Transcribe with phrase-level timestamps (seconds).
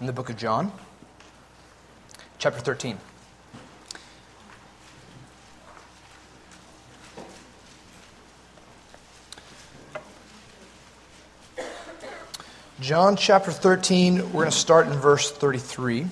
[0.00, 0.70] in the book of John,
[2.38, 2.98] chapter 13.
[12.80, 16.06] John chapter 13, we're going to start in verse 33.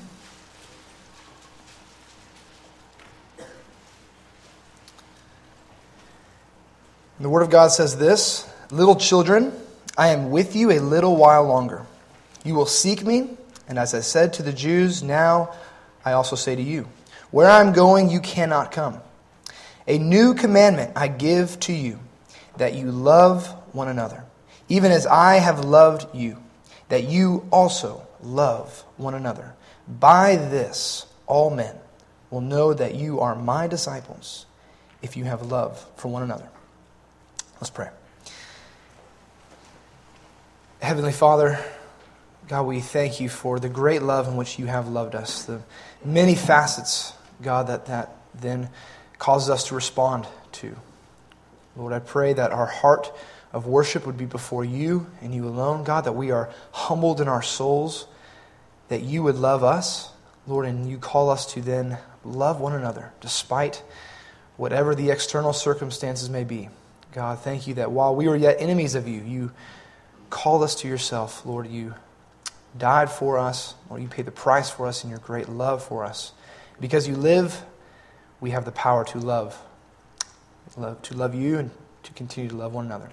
[7.21, 9.53] The Word of God says this Little children,
[9.97, 11.87] I am with you a little while longer.
[12.45, 13.37] You will seek me,
[13.69, 15.55] and as I said to the Jews, now
[16.05, 16.89] I also say to you,
[17.31, 19.01] Where I am going, you cannot come.
[19.87, 22.01] A new commandment I give to you,
[22.57, 24.25] that you love one another,
[24.69, 26.39] even as I have loved you
[26.89, 29.55] that you also love one another.
[29.89, 31.77] By this, all men
[32.31, 34.47] will know that you are my disciples
[35.03, 36.49] if you have love for one another.
[37.61, 37.89] Let's pray.
[40.81, 41.59] Heavenly Father,
[42.49, 45.63] God, we thank you for the great love in which you have loved us, the
[46.05, 48.69] many facets, God, that that then
[49.19, 50.77] causes us to respond to.
[51.77, 53.13] Lord, I pray that our heart
[53.53, 57.27] of worship would be before you and you alone, God, that we are humbled in
[57.27, 58.07] our souls,
[58.89, 60.11] that you would love us,
[60.47, 63.83] Lord, and you call us to then love one another despite
[64.57, 66.69] whatever the external circumstances may be.
[67.13, 69.53] God, thank you that while we were yet enemies of you, you
[70.31, 71.45] called us to yourself.
[71.45, 71.95] Lord, you
[72.79, 73.75] died for us.
[73.89, 76.33] Lord, you paid the price for us in your great love for us.
[76.81, 77.65] Because you live,
[78.41, 79.61] we have the power to love.
[80.77, 81.71] love to love you and
[82.03, 83.11] to continue to love one another.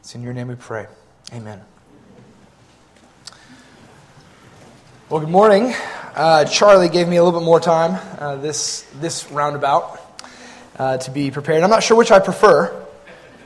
[0.00, 0.86] It's in your name we pray.
[1.32, 1.60] Amen.
[5.08, 5.74] Well, good morning.
[6.14, 10.00] Uh, Charlie gave me a little bit more time uh, this, this roundabout
[10.76, 11.62] uh, to be prepared.
[11.62, 12.86] I'm not sure which I prefer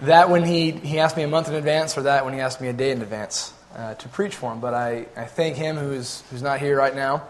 [0.03, 2.61] that when he, he asked me a month in advance or that when he asked
[2.61, 4.61] me a day in advance uh, to preach for him.
[4.61, 7.25] But I, I thank him who's, who's not here right now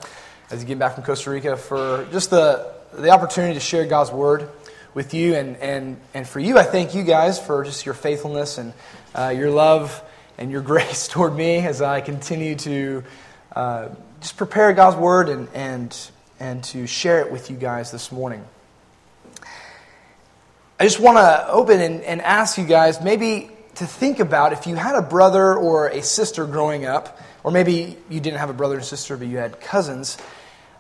[0.51, 4.11] as he came back from Costa Rica for just the, the opportunity to share God's
[4.11, 4.49] word
[4.93, 5.35] with you.
[5.35, 8.73] And, and, and for you, I thank you guys for just your faithfulness and
[9.15, 10.03] uh, your love
[10.39, 13.05] and your grace toward me as I continue to
[13.55, 13.89] uh,
[14.21, 18.45] just prepare God's word and, and, and to share it with you guys this morning.
[20.79, 24.67] I just want to open and, and ask you guys maybe to think about if
[24.67, 28.55] you had a brother or a sister growing up, or maybe you didn't have a
[28.55, 30.17] brother and sister, but you had cousins.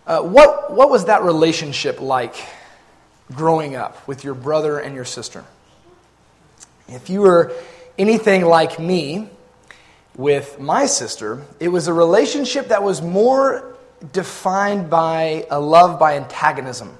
[0.06, 2.36] Uh, what, what was that relationship like
[3.32, 5.44] growing up with your brother and your sister?
[6.88, 7.52] If you were
[7.98, 9.28] anything like me
[10.16, 13.76] with my sister, it was a relationship that was more
[14.12, 16.96] defined by a love by antagonism,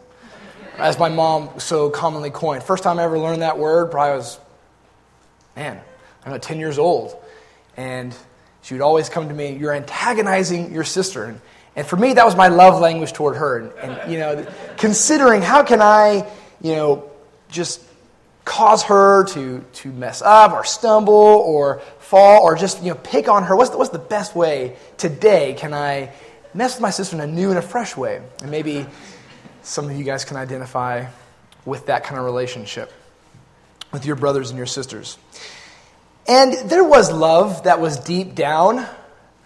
[0.79, 2.63] as my mom so commonly coined.
[2.63, 4.39] First time I ever learned that word, probably was,
[5.57, 5.81] man,
[6.23, 7.17] I don't know, 10 years old.
[7.77, 8.17] And
[8.63, 11.25] she would always come to me, You're antagonizing your sister.
[11.25, 11.41] And,
[11.77, 13.59] and for me, that was my love language toward her.
[13.59, 16.27] And, and, you know, considering how can I,
[16.61, 17.11] you know,
[17.51, 17.83] just
[18.45, 23.29] cause her to, to mess up or stumble or fall or just you know, pick
[23.29, 23.57] on her?
[23.57, 26.13] What's the, what's the best way today can I
[26.53, 28.23] mess with my sister in a new and a fresh way?
[28.43, 28.87] And maybe
[29.63, 31.07] some of you guys can identify
[31.65, 32.93] with that kind of relationship
[33.95, 35.17] with your brothers and your sisters.
[36.29, 38.87] And there was love that was deep down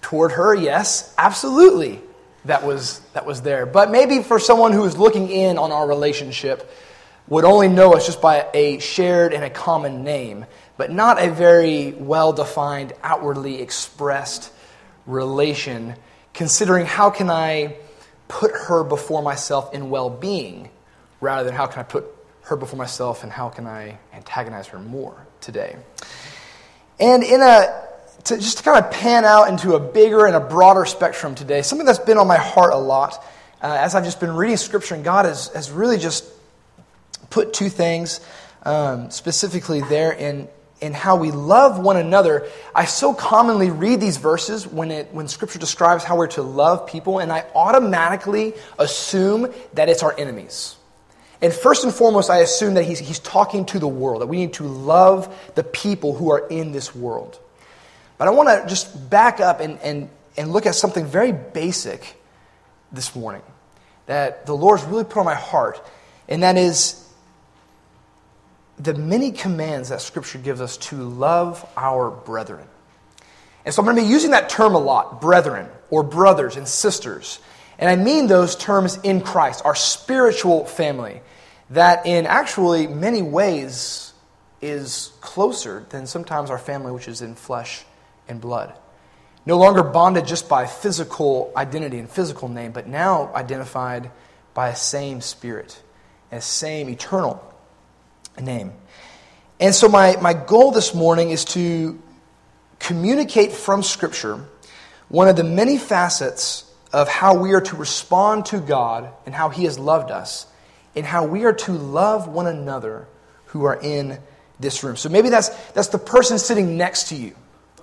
[0.03, 2.01] toward her, yes, absolutely.
[2.47, 3.67] That was, that was there.
[3.67, 6.69] But maybe for someone who is looking in on our relationship,
[7.29, 10.47] would only know us just by a shared and a common name,
[10.79, 14.51] but not a very well defined, outwardly expressed
[15.07, 15.95] relation,
[16.33, 17.77] considering how can I
[18.29, 20.71] put her before myself in well being
[21.21, 22.18] rather than how can I put
[22.49, 25.77] her before myself and how can I antagonize her more today.
[27.01, 27.85] And in a
[28.25, 31.63] to just to kind of pan out into a bigger and a broader spectrum today,
[31.63, 33.25] something that's been on my heart a lot
[33.63, 36.25] uh, as I've just been reading Scripture, and God has, has really just
[37.31, 38.21] put two things
[38.63, 40.49] um, specifically there in,
[40.81, 42.47] in how we love one another.
[42.75, 46.87] I so commonly read these verses when, it, when Scripture describes how we're to love
[46.87, 50.77] people, and I automatically assume that it's our enemies.
[51.41, 54.39] And first and foremost, I assume that he's, he's talking to the world, that we
[54.39, 57.39] need to love the people who are in this world.
[58.17, 62.17] But I want to just back up and, and, and look at something very basic
[62.91, 63.43] this morning
[64.07, 65.81] that the Lord's really put on my heart,
[66.29, 67.07] and that is
[68.79, 72.67] the many commands that Scripture gives us to love our brethren.
[73.65, 76.67] And so I'm going to be using that term a lot brethren, or brothers and
[76.67, 77.39] sisters.
[77.79, 81.21] And I mean those terms in Christ, our spiritual family,
[81.71, 84.13] that in actually many ways
[84.61, 87.85] is closer than sometimes our family, which is in flesh
[88.29, 88.75] and blood.
[89.47, 94.11] No longer bonded just by physical identity and physical name, but now identified
[94.55, 95.81] by a same spirit,
[96.33, 97.43] a same eternal
[98.41, 98.73] name.
[99.61, 102.01] And so, my, my goal this morning is to
[102.79, 104.45] communicate from Scripture
[105.09, 109.49] one of the many facets of how we are to respond to God and how
[109.49, 110.47] He has loved us,
[110.99, 113.07] and how we are to love one another
[113.47, 114.19] who are in
[114.59, 114.97] this room.
[114.97, 117.37] So maybe that's, that's the person sitting next to you.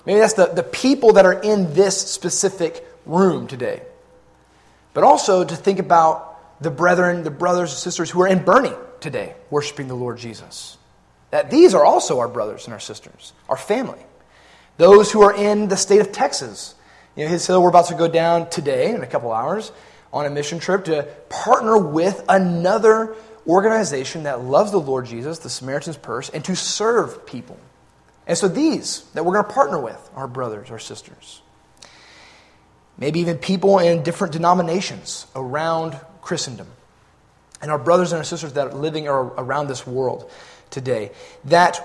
[0.06, 3.82] Maybe that's the, the people that are in this specific room today.
[4.94, 8.78] But also to think about the brethren, the brothers and sisters who are in Boerne
[9.00, 10.78] today, worshiping the Lord Jesus.
[11.32, 14.00] That these are also our brothers and our sisters, our family.
[14.76, 16.76] Those who are in the state of Texas.
[17.16, 19.72] You know, His Hill, we're about to go down today in a couple hours
[20.16, 23.16] on a mission trip to partner with another
[23.46, 27.60] organization that loves the Lord Jesus, the Samaritan's Purse, and to serve people.
[28.26, 31.42] And so these that we're going to partner with are brothers or sisters.
[32.98, 36.68] Maybe even people in different denominations around Christendom.
[37.62, 40.32] And our brothers and our sisters that are living around this world
[40.70, 41.12] today.
[41.44, 41.82] That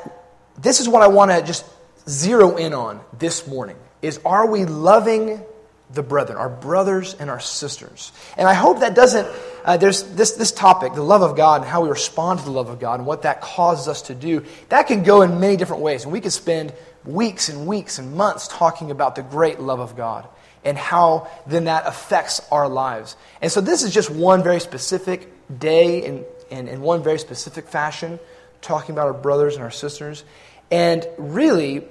[0.56, 1.64] this is what I want to just
[2.08, 5.42] zero in on this morning is are we loving
[5.92, 8.12] the brethren, our brothers and our sisters.
[8.36, 9.26] And I hope that doesn't,
[9.64, 12.52] uh, there's this, this topic, the love of God and how we respond to the
[12.52, 15.56] love of God and what that causes us to do, that can go in many
[15.56, 16.04] different ways.
[16.04, 16.72] And we could spend
[17.04, 20.28] weeks and weeks and months talking about the great love of God
[20.64, 23.16] and how then that affects our lives.
[23.42, 25.28] And so this is just one very specific
[25.58, 28.20] day in, in, in one very specific fashion,
[28.60, 30.22] talking about our brothers and our sisters.
[30.70, 31.84] And really,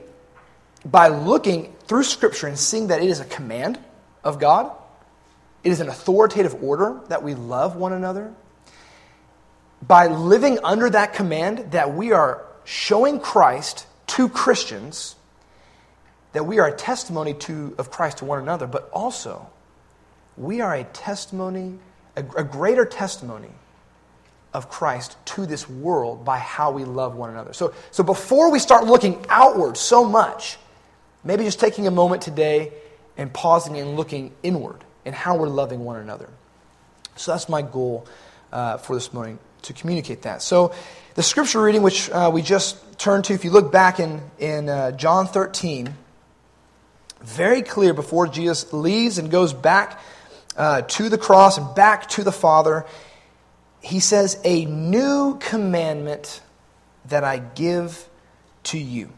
[0.85, 3.79] by looking through Scripture and seeing that it is a command,
[4.23, 4.71] of God.
[5.63, 8.33] It is an authoritative order that we love one another.
[9.81, 15.15] By living under that command, that we are showing Christ to Christians,
[16.33, 19.49] that we are a testimony to, of Christ to one another, but also
[20.37, 21.79] we are a testimony,
[22.15, 23.49] a, a greater testimony
[24.53, 27.53] of Christ to this world by how we love one another.
[27.53, 30.57] So, so before we start looking outward so much,
[31.23, 32.71] maybe just taking a moment today
[33.19, 36.29] and pausing and looking inward and how we're loving one another.
[37.17, 38.07] So that's my goal
[38.53, 40.41] uh, for this morning to communicate that.
[40.41, 40.73] So
[41.15, 44.69] the scripture reading, which uh, we just turned to, if you look back in, in
[44.69, 45.93] uh, John 13,
[47.19, 49.99] very clear before Jesus leaves and goes back
[50.55, 52.85] uh, to the cross and back to the Father,
[53.81, 56.39] he says, A new commandment
[57.03, 58.07] that I give
[58.63, 59.09] to you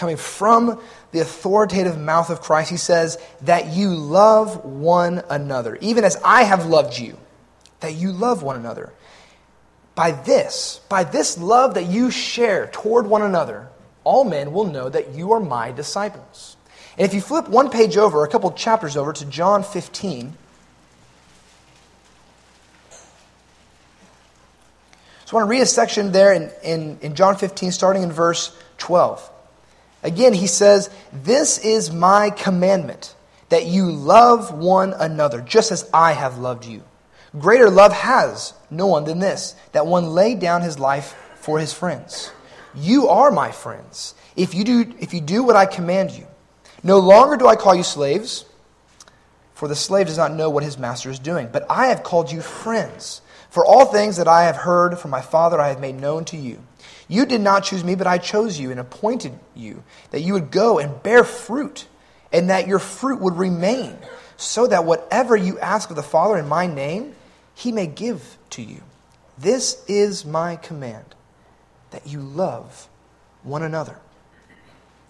[0.00, 0.80] coming from
[1.12, 6.44] the authoritative mouth of Christ, he says, that you love one another, even as I
[6.44, 7.18] have loved you,
[7.80, 8.94] that you love one another.
[9.94, 13.68] By this, by this love that you share toward one another,
[14.02, 16.56] all men will know that you are my disciples.
[16.96, 20.32] And if you flip one page over, a couple chapters over to John 15,
[25.26, 28.10] so I want to read a section there in, in, in John 15, starting in
[28.10, 29.30] verse 12.
[30.02, 33.14] Again, he says, This is my commandment,
[33.48, 36.82] that you love one another, just as I have loved you.
[37.38, 41.72] Greater love has no one than this, that one lay down his life for his
[41.72, 42.32] friends.
[42.74, 46.26] You are my friends, if you do, if you do what I command you.
[46.82, 48.46] No longer do I call you slaves,
[49.54, 52.32] for the slave does not know what his master is doing, but I have called
[52.32, 53.20] you friends.
[53.50, 56.36] For all things that I have heard from my Father I have made known to
[56.36, 56.62] you.
[57.10, 60.52] You did not choose me, but I chose you and appointed you, that you would
[60.52, 61.88] go and bear fruit,
[62.32, 63.98] and that your fruit would remain,
[64.36, 67.16] so that whatever you ask of the Father in my name,
[67.52, 68.80] he may give to you.
[69.36, 71.16] This is my command,
[71.90, 72.88] that you love
[73.42, 73.98] one another.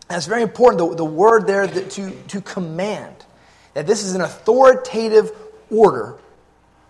[0.08, 3.26] It's very important, the, the word there that to, to command,
[3.74, 5.32] that this is an authoritative
[5.70, 6.16] order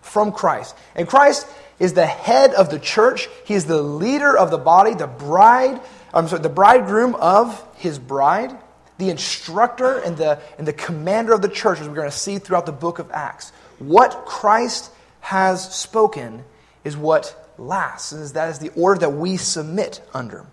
[0.01, 0.73] from Christ.
[0.95, 1.47] And Christ
[1.81, 3.27] is the head of the church.
[3.43, 5.81] He is the leader of the body, the bride,
[6.13, 8.55] I'm sorry, the bridegroom of his bride,
[8.99, 12.37] the instructor and the, and the commander of the church, as we're going to see
[12.37, 13.51] throughout the book of Acts.
[13.79, 16.43] What Christ has spoken
[16.83, 20.45] is what lasts, and that is the order that we submit under,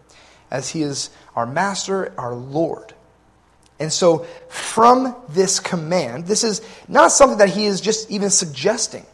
[0.51, 2.95] as he is our master, our Lord.
[3.79, 9.05] And so, from this command, this is not something that he is just even suggesting.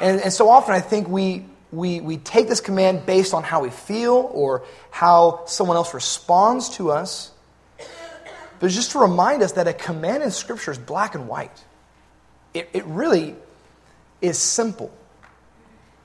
[0.00, 3.60] And, and so often I think we, we, we take this command based on how
[3.62, 7.30] we feel or how someone else responds to us.
[8.60, 11.64] But just to remind us that a command in Scripture is black and white.
[12.54, 13.36] It, it really
[14.20, 14.90] is simple.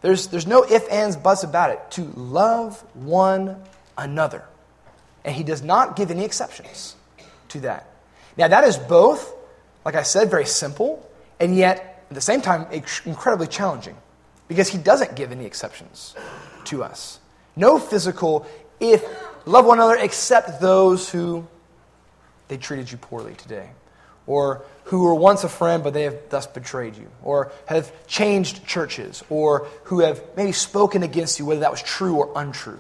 [0.01, 1.79] There's, there's no ifs, ands, buts about it.
[1.91, 3.63] To love one
[3.97, 4.43] another.
[5.23, 6.95] And he does not give any exceptions
[7.49, 7.89] to that.
[8.37, 9.33] Now, that is both,
[9.85, 12.67] like I said, very simple, and yet at the same time,
[13.05, 13.97] incredibly challenging
[14.47, 16.15] because he doesn't give any exceptions
[16.65, 17.19] to us.
[17.55, 18.45] No physical,
[18.79, 19.03] if
[19.47, 21.47] love one another except those who
[22.49, 23.69] they treated you poorly today,
[24.27, 28.65] or who were once a friend but they have thus betrayed you, or have changed
[28.67, 32.79] churches, or who have maybe spoken against you, whether that was true or untrue.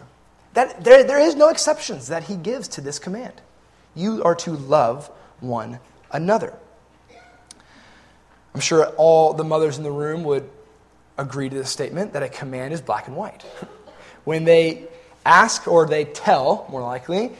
[0.53, 3.33] That, there, there is no exceptions that he gives to this command.
[3.95, 5.09] You are to love
[5.39, 5.79] one
[6.11, 6.53] another.
[8.53, 10.49] I'm sure all the mothers in the room would
[11.17, 13.41] agree to the statement that a command is black and white.
[14.23, 14.87] when they
[15.25, 17.31] ask or they tell, more likely,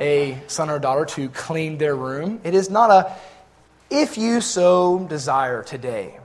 [0.00, 3.16] a son or daughter to clean their room, it is not a
[3.90, 6.18] if you so desire today.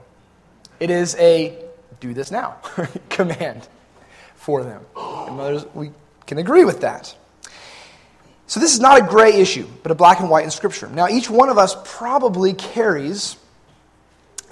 [0.80, 1.58] It is a
[2.00, 2.58] do this now
[3.08, 3.66] command
[4.34, 4.84] for them.
[4.96, 5.90] And mothers, we
[6.26, 7.14] can agree with that.
[8.46, 10.88] So, this is not a gray issue, but a black and white in Scripture.
[10.88, 13.36] Now, each one of us probably carries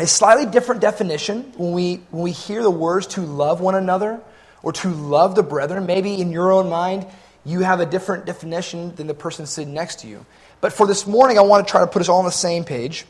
[0.03, 4.21] a slightly different definition when we, when we hear the words to love one another
[4.61, 5.87] or to love the brethren.
[5.87, 7.07] Maybe in your own mind,
[7.45, 10.27] you have a different definition than the person sitting next to you.
[10.61, 12.65] But for this morning, I want to try to put us all on the same
[12.65, 13.07] page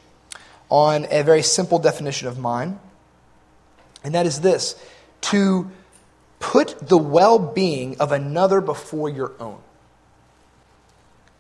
[0.68, 2.78] on a very simple definition of mine.
[4.04, 4.78] And that is this
[5.22, 5.70] to
[6.40, 9.60] put the well being of another before your own.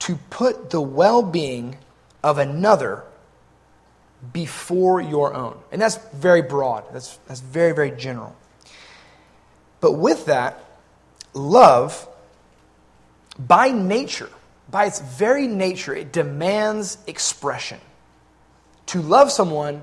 [0.00, 1.76] To put the well being
[2.24, 3.04] of another
[4.32, 5.58] before your own.
[5.72, 8.36] And that's very broad, that's, that's very, very general.
[9.80, 10.62] But with that,
[11.34, 12.08] love,
[13.38, 14.30] by nature,
[14.70, 17.80] by its very nature, it demands expression.
[18.86, 19.82] To love someone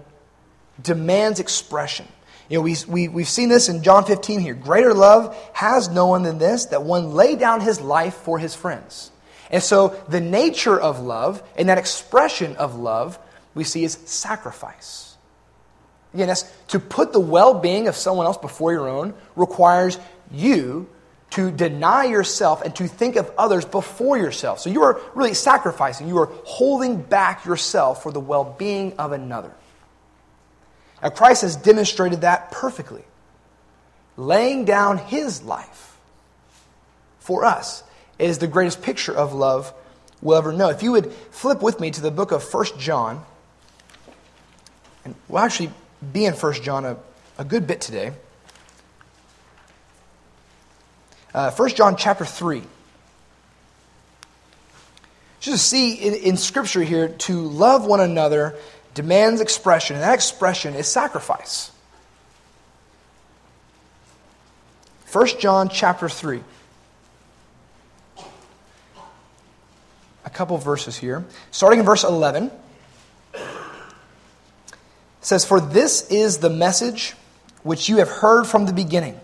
[0.81, 2.07] demands expression.
[2.49, 4.53] You know, we, we, we've seen this in John 15 here.
[4.55, 8.55] Greater love has no one than this, that one lay down his life for his
[8.55, 9.11] friends.
[9.51, 13.19] And so the nature of love and that expression of love
[13.55, 15.17] we see is sacrifice.
[16.13, 16.33] Again,
[16.69, 19.99] to put the well being of someone else before your own requires
[20.31, 20.87] you
[21.31, 24.59] to deny yourself and to think of others before yourself.
[24.59, 29.11] So you are really sacrificing, you are holding back yourself for the well being of
[29.11, 29.51] another.
[31.01, 33.03] Now, Christ has demonstrated that perfectly,
[34.17, 35.97] laying down his life
[37.19, 37.83] for us
[38.17, 39.73] is the greatest picture of love
[40.21, 40.69] we'll ever know.
[40.69, 43.23] If you would flip with me to the book of 1 John,
[45.09, 45.71] and we'll actually
[46.13, 46.97] be in 1 John a,
[47.39, 48.11] a good bit today.
[51.33, 52.61] Uh, 1 John chapter 3.
[55.39, 58.55] Just see in, in Scripture here, to love one another
[58.93, 61.71] demands expression, and that expression is sacrifice.
[65.11, 66.41] 1 John chapter 3.
[70.25, 71.25] A couple verses here.
[71.49, 72.51] Starting in verse 11
[75.29, 77.13] says, For this is the message
[77.61, 79.19] which you have heard from the beginning,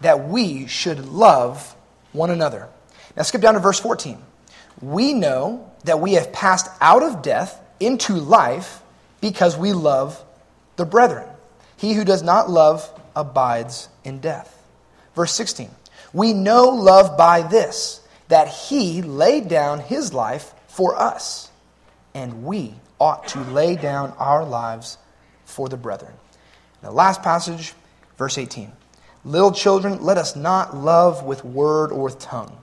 [0.00, 1.76] that we should love
[2.12, 2.68] one another.
[3.16, 4.18] Now skip down to verse 14.
[4.82, 8.82] We know that we have passed out of death into life
[9.20, 10.22] because we love
[10.74, 11.28] the brethren.
[11.76, 14.60] He who does not love abides in death.
[15.14, 15.70] Verse 16.
[16.12, 21.50] We know love by this, that he laid down his life for us,
[22.14, 24.98] and we ought to lay down our lives
[25.50, 26.12] for the brethren.
[26.82, 27.74] The last passage,
[28.16, 28.72] verse 18.
[29.24, 32.56] Little children, let us not love with word or with tongue,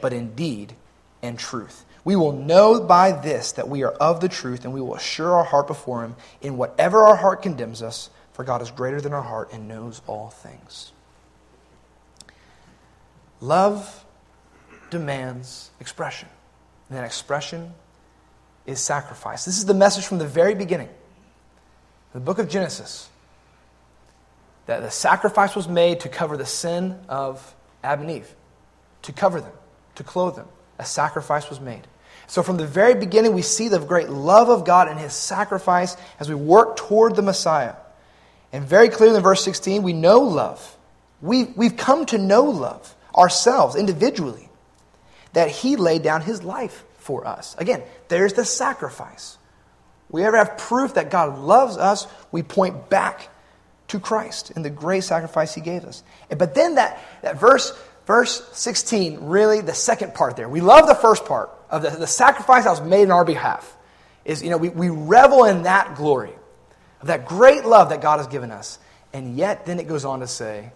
[0.00, 0.74] but in deed
[1.22, 1.84] and truth.
[2.04, 5.34] We will know by this that we are of the truth, and we will assure
[5.34, 9.12] our heart before Him in whatever our heart condemns us, for God is greater than
[9.12, 10.92] our heart and knows all things.
[13.42, 14.04] Love
[14.88, 16.28] demands expression,
[16.88, 17.74] and that expression
[18.66, 19.44] is sacrifice.
[19.44, 20.88] This is the message from the very beginning
[22.12, 23.08] the book of Genesis,
[24.66, 28.34] that the sacrifice was made to cover the sin of Adam and Eve,
[29.02, 29.52] to cover them,
[29.96, 30.46] to clothe them.
[30.78, 31.86] A sacrifice was made.
[32.26, 35.96] So, from the very beginning, we see the great love of God and his sacrifice
[36.20, 37.74] as we work toward the Messiah.
[38.52, 40.76] And very clearly in verse 16, we know love.
[41.20, 44.48] We, we've come to know love ourselves individually,
[45.32, 47.56] that he laid down his life for us.
[47.58, 49.36] Again, there's the sacrifice
[50.10, 53.28] we ever have proof that God loves us, we point back
[53.88, 56.02] to Christ and the great sacrifice he gave us.
[56.36, 57.76] But then that, that verse,
[58.06, 60.48] verse 16, really the second part there.
[60.48, 63.76] We love the first part of the, the sacrifice that was made in our behalf.
[64.24, 66.32] Is, you know, we, we revel in that glory,
[67.00, 68.78] of that great love that God has given us.
[69.12, 70.72] And yet, then it goes on to say,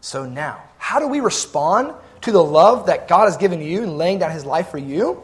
[0.00, 3.98] so now, how do we respond to the love that God has given you and
[3.98, 5.22] laying down his life for you?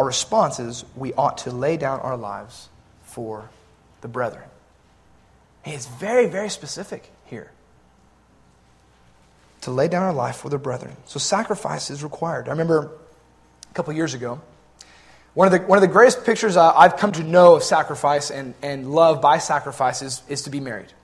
[0.00, 2.70] Our response is we ought to lay down our lives
[3.02, 3.50] for
[4.00, 4.48] the brethren.
[5.62, 7.50] He is very, very specific here.
[9.60, 10.96] To lay down our life for the brethren.
[11.04, 12.48] So sacrifice is required.
[12.48, 12.92] I remember
[13.70, 14.40] a couple years ago,
[15.34, 18.54] one of the, one of the greatest pictures I've come to know of sacrifice and,
[18.62, 20.94] and love by sacrifice is, is to be married.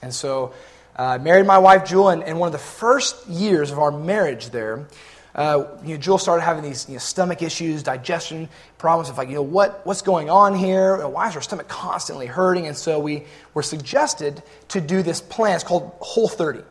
[0.00, 0.54] And so
[0.98, 3.90] uh, I married my wife, Jewel, and, and one of the first years of our
[3.90, 4.88] marriage there,
[5.34, 9.28] uh, you know, Jewel started having these you know, stomach issues, digestion problems of like,
[9.28, 11.06] you know, what, what's going on here?
[11.06, 12.66] Why is her stomach constantly hurting?
[12.66, 15.54] And so we were suggested to do this plan.
[15.54, 16.62] It's called Whole 30.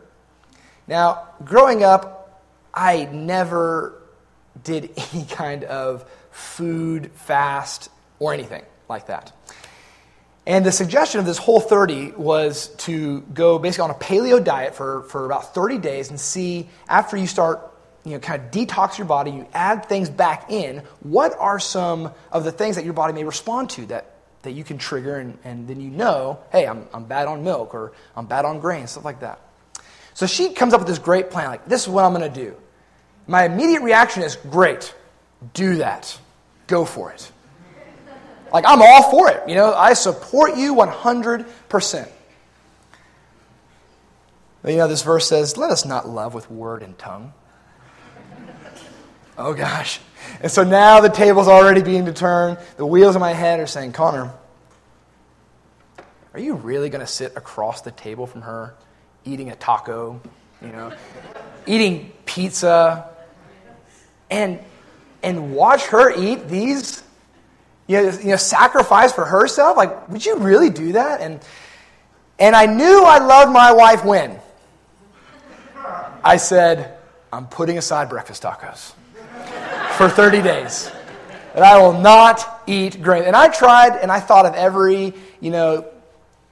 [0.88, 4.02] Now, growing up, I never
[4.64, 7.90] did any kind of food fast
[8.20, 9.32] or anything like that.
[10.46, 14.74] And the suggestion of this Whole 30 was to go basically on a paleo diet
[14.74, 17.62] for, for about 30 days and see after you start
[18.10, 22.12] you know, kind of detox your body, you add things back in, what are some
[22.32, 25.38] of the things that your body may respond to that, that you can trigger, and,
[25.44, 28.88] and then you know, hey, I'm, I'm bad on milk or I'm bad on grain,
[28.88, 29.40] stuff like that.
[30.14, 32.44] So she comes up with this great plan, like, this is what I'm going to
[32.44, 32.56] do.
[33.28, 34.94] My immediate reaction is, great,
[35.54, 36.18] do that.
[36.68, 37.32] Go for it.
[38.52, 39.48] Like, I'm all for it.
[39.48, 42.10] You know, I support you 100%.
[44.62, 47.34] But, you know, this verse says, let us not love with word and tongue
[49.40, 50.02] Oh gosh.
[50.42, 52.58] And so now the table's already being turned.
[52.76, 54.34] The wheels in my head are saying, Connor,
[56.34, 58.76] are you really going to sit across the table from her
[59.24, 60.22] eating a taco,
[60.62, 60.94] you know,
[61.66, 63.10] eating pizza,
[64.30, 64.60] and,
[65.24, 67.02] and watch her eat these,
[67.88, 69.78] you know, you know, sacrifice for herself?
[69.78, 71.22] Like, would you really do that?
[71.22, 71.40] And,
[72.40, 74.38] and I knew I loved my wife when
[76.26, 76.98] I said,
[77.32, 78.94] I'm putting aside breakfast tacos
[80.00, 80.90] for 30 days.
[81.54, 83.24] And I will not eat grain.
[83.24, 85.92] And I tried and I thought of every, you know,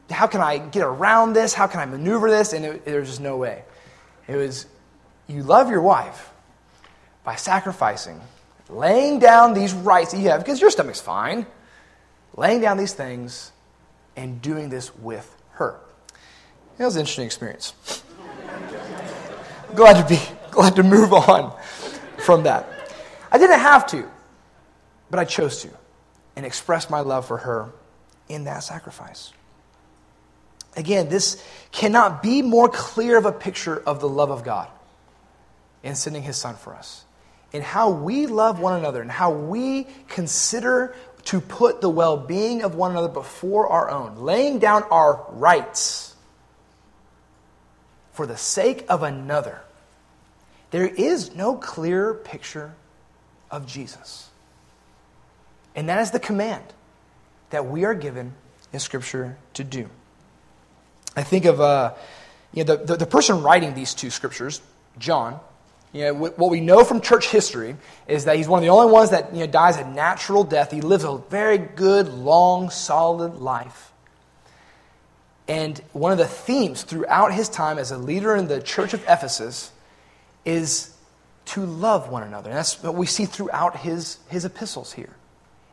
[0.09, 1.53] how can I get around this?
[1.53, 2.51] How can I maneuver this?
[2.51, 3.63] And it, there was just no way.
[4.27, 4.65] It was,
[5.27, 6.29] you love your wife
[7.23, 8.19] by sacrificing,
[8.67, 11.45] laying down these rights that you have, because your stomach's fine,
[12.35, 13.53] laying down these things
[14.17, 15.79] and doing this with her.
[16.77, 17.73] It was an interesting experience.
[19.73, 20.19] glad to be
[20.51, 21.57] glad to move on
[22.17, 22.73] from that.
[23.31, 24.09] I didn't have to,
[25.09, 25.69] but I chose to
[26.35, 27.71] and express my love for her
[28.29, 29.33] in that sacrifice.
[30.75, 34.69] Again, this cannot be more clear of a picture of the love of God
[35.83, 37.03] in sending his son for us,
[37.51, 42.61] in how we love one another, and how we consider to put the well being
[42.61, 46.15] of one another before our own, laying down our rights
[48.13, 49.61] for the sake of another.
[50.71, 52.75] There is no clearer picture
[53.51, 54.29] of Jesus.
[55.75, 56.63] And that is the command
[57.49, 58.33] that we are given
[58.73, 59.89] in Scripture to do.
[61.15, 61.93] I think of uh,
[62.53, 64.61] you know, the, the, the, person writing these two Scriptures,
[64.97, 65.39] John.
[65.93, 67.75] You know, what we know from church history
[68.07, 70.71] is that he's one of the only ones that you know, dies a natural death.
[70.71, 73.91] He lives a very good, long, solid life.
[75.47, 79.01] And one of the themes throughout his time as a leader in the church of
[79.03, 79.71] Ephesus
[80.43, 80.93] is
[81.47, 82.49] to love one another.
[82.49, 85.15] And that's what we see throughout his, his epistles here,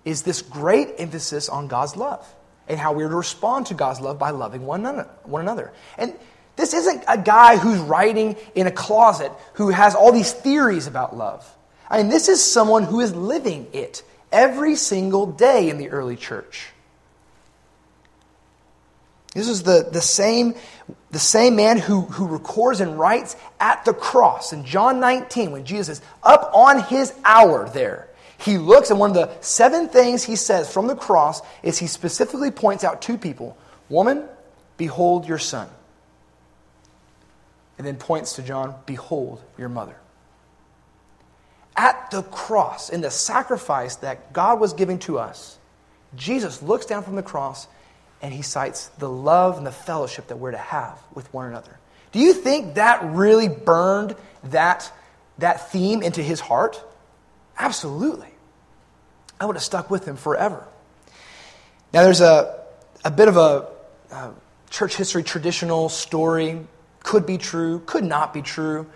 [0.05, 2.27] is this great emphasis on God's love
[2.69, 4.87] and how we're to respond to God's love by loving one
[5.27, 5.73] another.
[5.99, 6.15] And
[6.57, 11.17] this isn't a guy who's writing in a closet who has all these theories about
[11.17, 11.49] love.
[11.91, 16.17] I mean, this is someone who is living it every single day in the early
[16.17, 16.69] church.
[19.35, 20.55] This is the, the, same,
[21.15, 24.53] the same man who, who records and writes at the cross.
[24.53, 29.11] In John 19, when Jesus is up on his hour there, he looks, and one
[29.11, 33.17] of the seven things he says from the cross is he specifically points out two
[33.17, 33.57] people
[33.89, 34.25] Woman,
[34.77, 35.69] behold your son.
[37.79, 39.97] And then points to John, Behold your mother.
[41.77, 45.59] At the cross, in the sacrifice that God was giving to us,
[46.17, 47.69] Jesus looks down from the cross
[48.23, 51.79] and he cites the love and the fellowship that we're to have with one another.
[52.13, 54.91] Do you think that really burned that,
[55.39, 56.83] that theme into his heart?
[57.59, 58.29] Absolutely.
[59.41, 60.65] I would have stuck with him forever.
[61.93, 62.61] Now, there's a,
[63.05, 63.69] a bit of a,
[64.11, 64.31] a
[64.71, 66.61] church history traditional story.
[67.03, 68.87] Could be true, could not be true.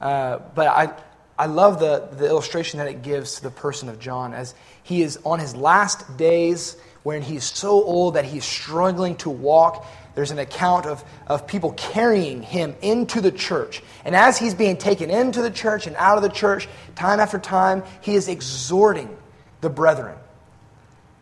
[0.00, 0.92] Uh, but I,
[1.38, 5.02] I love the, the illustration that it gives to the person of John as he
[5.02, 9.86] is on his last days when he's so old that he's struggling to walk.
[10.14, 13.82] There's an account of, of people carrying him into the church.
[14.04, 17.38] And as he's being taken into the church and out of the church, time after
[17.38, 19.16] time, he is exhorting
[19.60, 20.16] the brethren,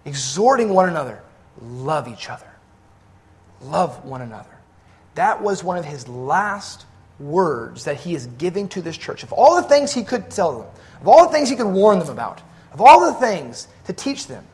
[0.05, 1.23] exhorting one another,
[1.61, 2.47] love each other.
[3.63, 4.51] Love one another.
[5.15, 6.85] That was one of his last
[7.19, 9.23] words that he is giving to this church.
[9.23, 10.69] Of all the things he could tell them,
[11.01, 14.27] of all the things he could warn them about, of all the things to teach
[14.27, 14.45] them,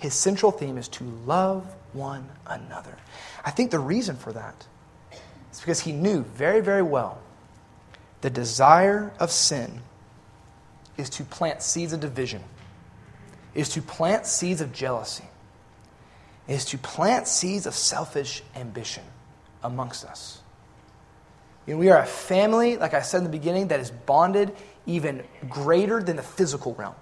[0.00, 2.96] his central theme is to love one another.
[3.44, 4.66] I think the reason for that
[5.52, 7.20] is because he knew very, very well
[8.22, 9.80] the desire of sin
[10.96, 12.42] is to plant seeds of division,
[13.54, 15.24] is to plant seeds of jealousy,
[16.48, 19.04] is to plant seeds of selfish ambition
[19.62, 20.40] amongst us.
[21.66, 24.54] You know, we are a family, like I said in the beginning, that is bonded
[24.86, 26.94] even greater than the physical realm.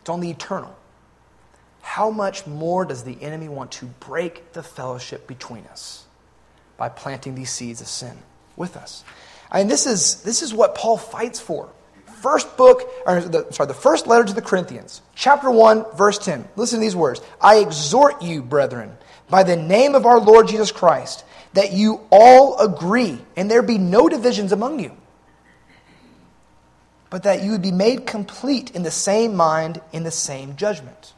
[0.00, 0.74] It's on the eternal.
[1.80, 6.04] How much more does the enemy want to break the fellowship between us
[6.76, 8.18] by planting these seeds of sin
[8.56, 9.04] with us?
[9.54, 11.70] Mean, this is, this is what Paul fights for.
[12.20, 16.48] First book, or the, sorry, the first letter to the Corinthians, chapter 1, verse 10.
[16.56, 18.96] Listen to these words I exhort you, brethren,
[19.30, 23.78] by the name of our Lord Jesus Christ, that you all agree and there be
[23.78, 24.92] no divisions among you,
[27.08, 31.14] but that you would be made complete in the same mind, in the same judgment.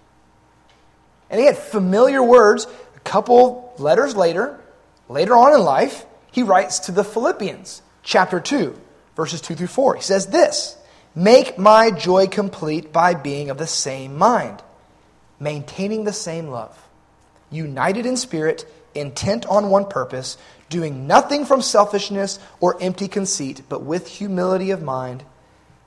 [1.31, 2.67] And he had familiar words.
[2.97, 4.61] A couple letters later,
[5.09, 8.79] later on in life, he writes to the Philippians, chapter 2,
[9.17, 9.97] verses 2 through 4.
[9.97, 10.77] He says this
[11.15, 14.63] Make my joy complete by being of the same mind,
[15.39, 16.77] maintaining the same love,
[17.51, 18.65] united in spirit
[18.95, 20.37] intent on one purpose,
[20.69, 25.25] doing nothing from selfishness or empty conceit, but with humility of mind.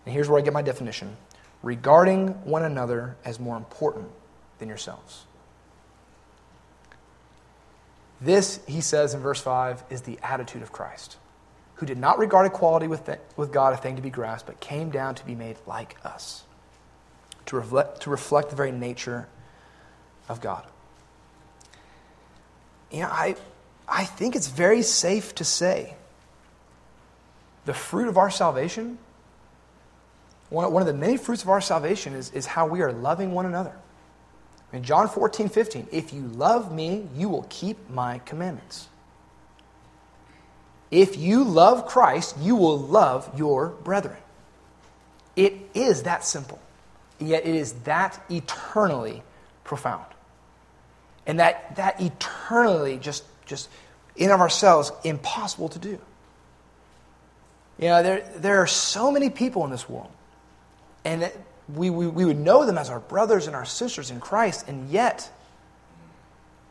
[0.05, 1.15] And here's where I get my definition
[1.61, 4.09] regarding one another as more important
[4.59, 5.23] than yourselves.
[8.23, 11.17] This, he says in verse 5, is the attitude of Christ,
[11.75, 14.89] who did not regard equality with, with God a thing to be grasped, but came
[14.89, 16.43] down to be made like us,
[17.47, 19.27] to reflect, to reflect the very nature
[20.29, 20.65] of God
[22.93, 23.35] you know, I,
[23.87, 25.95] I think it's very safe to say
[27.65, 28.99] the fruit of our salvation,
[30.49, 33.31] one, one of the many fruits of our salvation is, is how we are loving
[33.31, 33.73] one another.
[34.73, 38.87] In John 14, 15, if you love me, you will keep my commandments.
[40.89, 44.17] If you love Christ, you will love your brethren.
[45.35, 46.59] It is that simple,
[47.19, 49.21] yet it is that eternally
[49.63, 50.05] profound.
[51.25, 53.69] And that, that eternally just, just
[54.15, 55.99] in of ourselves impossible to do.
[57.79, 60.11] You know, there, there are so many people in this world,
[61.05, 61.31] and
[61.67, 64.89] we, we, we would know them as our brothers and our sisters in Christ, and
[64.89, 65.31] yet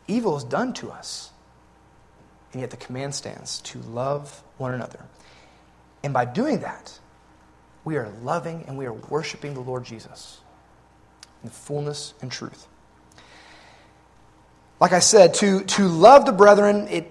[0.07, 1.31] evil is done to us.
[2.51, 4.99] And yet the command stands to love one another.
[6.03, 6.99] And by doing that,
[7.83, 10.39] we are loving and we are worshiping the Lord Jesus
[11.43, 12.67] in fullness and truth.
[14.79, 17.09] Like I said, to, to love the brethren, it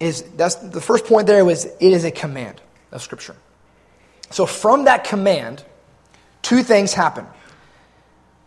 [0.00, 2.60] is that's the first point there was it is a command
[2.92, 3.36] of Scripture.
[4.30, 5.64] So from that command,
[6.44, 7.26] two things happen.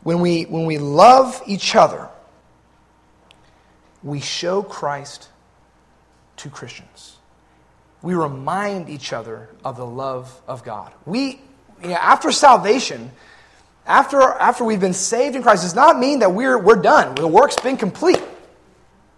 [0.03, 2.07] When we when we love each other,
[4.01, 5.27] we show Christ
[6.37, 7.17] to Christians.
[8.01, 10.93] We remind each other of the love of God.
[11.05, 11.41] We
[11.81, 13.11] you know, after salvation,
[13.85, 17.15] after, after we've been saved in Christ, does not mean that we're, we're done.
[17.15, 18.21] The work's been complete.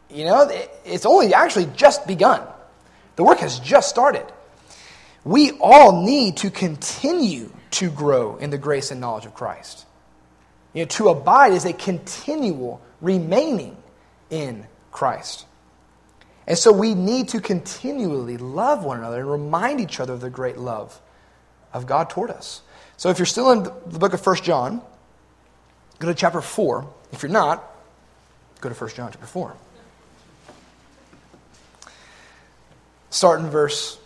[0.09, 0.49] You know,
[0.85, 2.41] it's only actually just begun.
[3.15, 4.25] The work has just started.
[5.23, 9.85] We all need to continue to grow in the grace and knowledge of Christ.
[10.73, 13.77] You know, to abide is a continual remaining
[14.29, 15.45] in Christ.
[16.47, 20.29] And so we need to continually love one another and remind each other of the
[20.29, 20.99] great love
[21.73, 22.61] of God toward us.
[22.97, 24.81] So if you're still in the book of 1 John,
[25.99, 26.87] go to chapter 4.
[27.11, 27.63] If you're not,
[28.61, 29.55] go to 1 John chapter 4.
[33.11, 33.97] Start in verse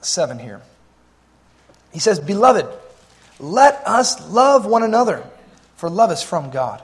[0.00, 0.62] 7 here.
[1.92, 2.66] He says, Beloved,
[3.40, 5.24] let us love one another,
[5.76, 6.82] for love is from God.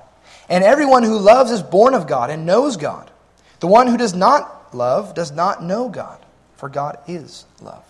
[0.48, 3.10] And everyone who loves is born of God and knows God.
[3.60, 6.18] The one who does not love does not know God,
[6.56, 7.84] for God is love.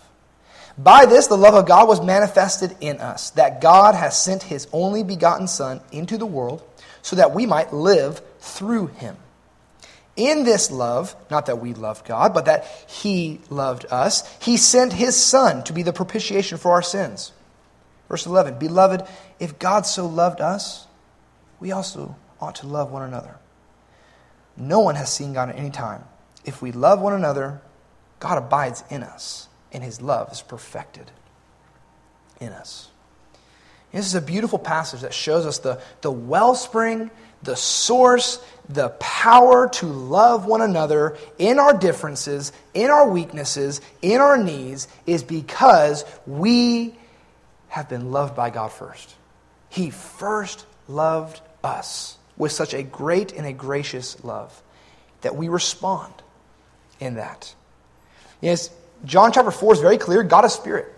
[0.77, 4.67] By this, the love of God was manifested in us, that God has sent his
[4.71, 6.63] only begotten Son into the world
[7.01, 9.17] so that we might live through him.
[10.17, 14.91] In this love, not that we loved God, but that He loved us, He sent
[14.91, 17.31] His Son to be the propitiation for our sins.
[18.09, 19.03] Verse 11 Beloved,
[19.39, 20.87] if God so loved us,
[21.59, 23.35] we also ought to love one another.
[24.55, 26.03] No one has seen God at any time.
[26.45, 27.61] If we love one another,
[28.19, 31.11] God abides in us, and His love is perfected
[32.39, 32.89] in us.
[33.91, 37.09] This is a beautiful passage that shows us the, the wellspring,
[37.41, 44.19] the source, the power to love one another in our differences, in our weaknesses, in
[44.19, 46.95] our needs, is because we
[47.69, 49.15] have been loved by God first.
[49.69, 54.61] He first loved us with such a great and a gracious love
[55.21, 56.13] that we respond
[56.99, 57.53] in that.
[58.41, 58.69] Yes,
[59.05, 60.93] John chapter 4 is very clear God is spirit.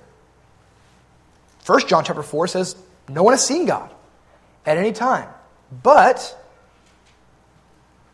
[1.59, 2.75] First John chapter 4 says,
[3.07, 3.91] No one has seen God
[4.65, 5.29] at any time.
[5.83, 6.35] But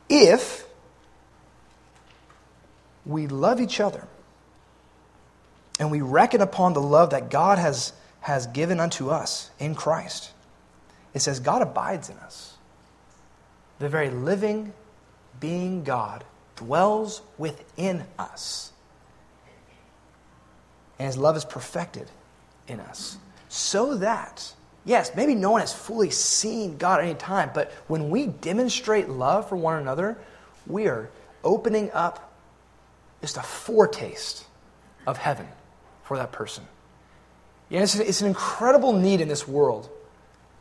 [0.10, 0.66] if
[3.06, 4.08] we love each other
[5.80, 7.94] and we reckon upon the love that God has,
[8.26, 10.32] has given unto us in Christ,
[11.14, 12.58] it says God abides in us.
[13.78, 14.74] The very living
[15.40, 16.24] being God
[16.56, 18.72] dwells within us.
[20.98, 22.10] And his love is perfected
[22.68, 23.20] in us.
[23.48, 24.52] So that,
[24.86, 29.08] yes, maybe no one has fully seen God at any time, but when we demonstrate
[29.08, 30.18] love for one another,
[30.66, 31.12] we are
[31.44, 32.34] opening up
[33.22, 34.46] just a foretaste
[35.06, 35.48] of heaven
[36.02, 36.66] for that person.
[37.70, 39.90] Yeah, it's, it's an incredible need in this world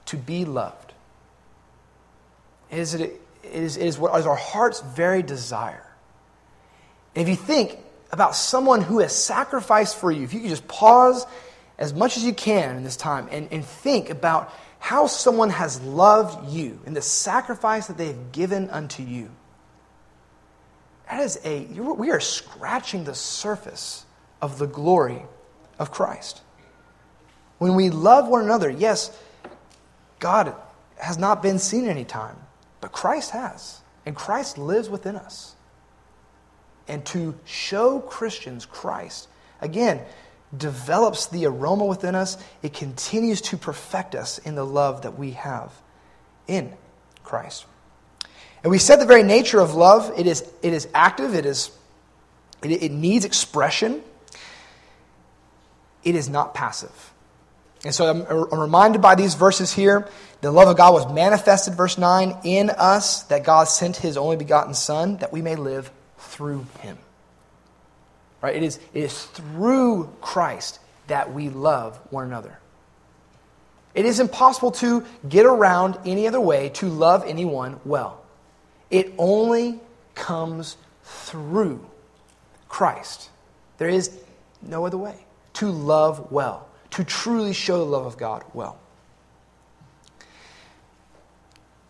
[0.07, 0.93] to be loved.
[2.71, 5.87] It is, it is, it is what is our heart's very desire.
[7.15, 7.79] And if you think
[8.11, 11.27] about someone who has sacrificed for you, if you could just pause
[11.79, 15.81] as much as you can in this time and, and think about how someone has
[15.83, 19.31] loved you and the sacrifice that they've given unto you.
[21.11, 24.05] That is a, we are scratching the surface
[24.41, 25.23] of the glory
[25.79, 26.41] of Christ.
[27.59, 29.17] When we love one another, yes,
[30.19, 30.55] God
[30.97, 32.37] has not been seen any time,
[32.81, 33.81] but Christ has.
[34.07, 35.55] And Christ lives within us.
[36.87, 39.29] And to show Christians Christ,
[39.61, 40.03] again,
[40.57, 42.37] develops the aroma within us.
[42.63, 45.73] It continues to perfect us in the love that we have
[46.47, 46.73] in
[47.23, 47.65] Christ.
[48.63, 51.71] And we said the very nature of love, it is, it is active, it, is,
[52.63, 54.03] it, it needs expression,
[56.03, 57.14] it is not passive.
[57.85, 60.09] And so I'm, I'm reminded by these verses here.
[60.41, 64.37] The love of God was manifested, verse 9, in us, that God sent his only
[64.37, 66.99] begotten Son, that we may live through him.
[68.41, 68.57] Right?
[68.57, 72.59] It is, it is through Christ that we love one another.
[73.95, 78.25] It is impossible to get around any other way to love anyone well.
[78.91, 79.81] It only
[80.15, 81.87] comes through
[82.69, 83.31] Christ.
[83.79, 84.19] There is
[84.63, 88.79] no other way to love well to truly show the love of God well.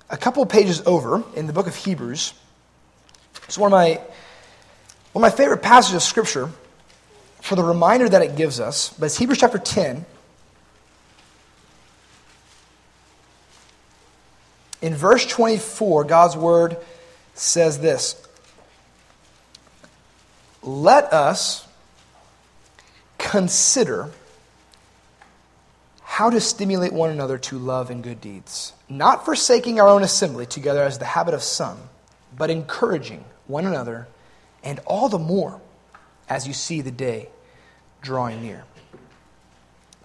[0.08, 2.32] A couple pages over in the book of Hebrews,
[3.44, 4.00] it's one of my,
[5.12, 6.50] one of my favorite passages of Scripture
[7.42, 10.06] for the reminder that it gives us, but it's Hebrews chapter 10.
[14.80, 16.78] In verse 24, God's word
[17.34, 18.26] says this
[20.62, 21.68] Let us
[23.18, 24.10] consider
[26.14, 30.46] how to stimulate one another to love and good deeds, not forsaking our own assembly
[30.46, 31.76] together as the habit of some,
[32.38, 34.06] but encouraging one another,
[34.62, 35.60] and all the more
[36.28, 37.28] as you see the day
[38.00, 38.62] drawing near.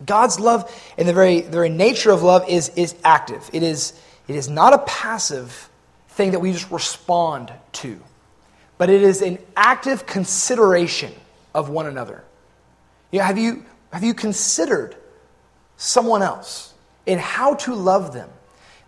[0.03, 3.47] God's love and the very, the very nature of love is, is active.
[3.53, 3.93] It is,
[4.27, 5.69] it is not a passive
[6.07, 8.01] thing that we just respond to,
[8.79, 11.13] but it is an active consideration
[11.53, 12.23] of one another.
[13.11, 14.95] You know, have, you, have you considered
[15.79, 16.73] someone else
[17.07, 18.29] and how to love them.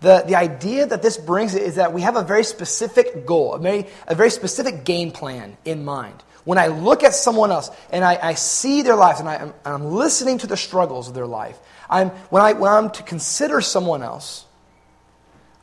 [0.01, 3.59] The, the idea that this brings is that we have a very specific goal, a
[3.59, 6.21] very, a very specific game plan in mind.
[6.43, 9.53] When I look at someone else and I, I see their lives and I, am
[9.63, 11.57] I'm listening to the struggles of their life,
[11.89, 14.45] I'm, when, I, when I'm to consider someone else,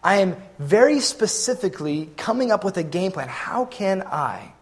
[0.02, 3.28] I am very specifically coming up with a game plan.
[3.28, 4.52] How can I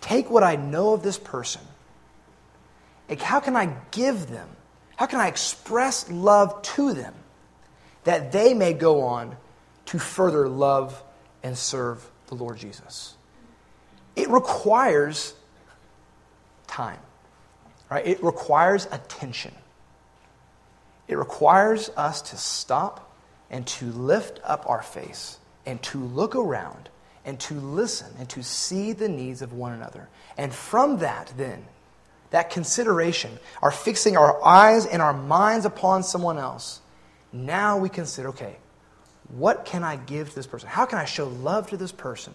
[0.00, 1.62] take what I know of this person?
[3.20, 4.48] How can I give them
[4.96, 7.14] how can I express love to them
[8.04, 9.36] that they may go on
[9.86, 11.02] to further love
[11.42, 13.16] and serve the Lord Jesus?
[14.16, 15.34] It requires
[16.66, 17.00] time,
[17.90, 18.06] right?
[18.06, 19.54] It requires attention.
[21.08, 23.12] It requires us to stop
[23.50, 26.88] and to lift up our face and to look around
[27.24, 30.08] and to listen and to see the needs of one another.
[30.36, 31.64] And from that, then,
[32.34, 36.80] that consideration, our fixing our eyes and our minds upon someone else,
[37.32, 38.56] now we consider okay,
[39.28, 40.68] what can I give to this person?
[40.68, 42.34] How can I show love to this person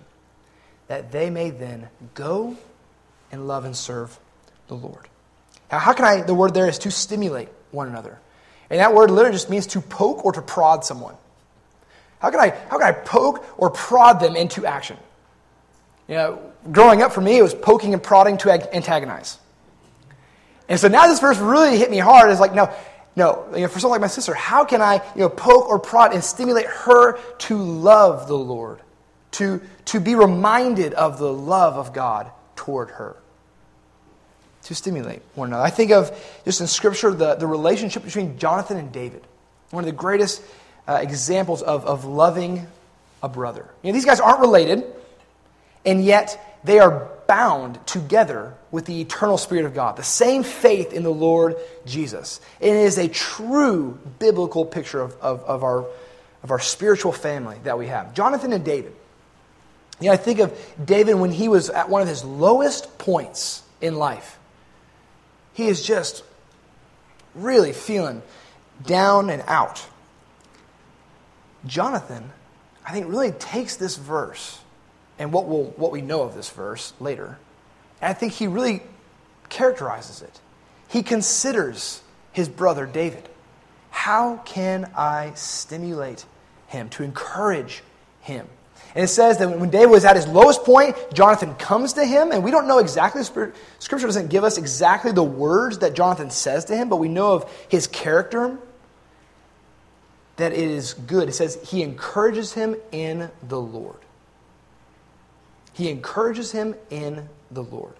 [0.87, 2.57] that they may then go
[3.31, 4.19] and love and serve
[4.67, 5.07] the Lord?
[5.71, 8.19] Now, how can I, the word there is to stimulate one another.
[8.69, 11.15] And that word literally just means to poke or to prod someone.
[12.19, 14.97] How can I, how can I poke or prod them into action?
[16.07, 19.37] You know, growing up for me, it was poking and prodding to antagonize.
[20.69, 22.31] And so now this verse really hit me hard.
[22.31, 22.71] It's like, no,
[23.15, 25.79] no, you know, for someone like my sister, how can I you know, poke or
[25.79, 28.79] prod and stimulate her to love the Lord,
[29.31, 33.17] to, to be reminded of the love of God toward her?
[34.63, 35.63] To stimulate one another.
[35.63, 39.23] I think of just in Scripture the, the relationship between Jonathan and David,
[39.71, 40.43] one of the greatest
[40.87, 42.67] uh, examples of, of loving
[43.23, 43.67] a brother.
[43.81, 44.83] You know, these guys aren't related,
[45.85, 50.93] and yet they are bound together with the eternal Spirit of God, the same faith
[50.93, 52.41] in the Lord Jesus.
[52.59, 55.85] It is a true biblical picture of, of, of, our,
[56.43, 58.13] of our spiritual family that we have.
[58.13, 58.95] Jonathan and David.
[59.99, 63.63] You know, I think of David when he was at one of his lowest points
[63.81, 64.37] in life.
[65.53, 66.23] He is just
[67.35, 68.21] really feeling
[68.85, 69.85] down and out.
[71.65, 72.31] Jonathan,
[72.85, 74.59] I think, really takes this verse
[75.19, 77.37] and what, we'll, what we know of this verse later,
[78.01, 78.81] and I think he really
[79.49, 80.39] characterizes it.
[80.87, 82.01] He considers
[82.31, 83.29] his brother David.
[83.91, 86.25] How can I stimulate
[86.67, 87.83] him, to encourage
[88.21, 88.47] him?
[88.95, 92.31] And it says that when David was at his lowest point, Jonathan comes to him,
[92.31, 96.65] and we don't know exactly, Scripture doesn't give us exactly the words that Jonathan says
[96.65, 98.57] to him, but we know of his character
[100.37, 101.29] that it is good.
[101.29, 103.97] It says he encourages him in the Lord.
[105.79, 107.93] He encourages him in the Lord.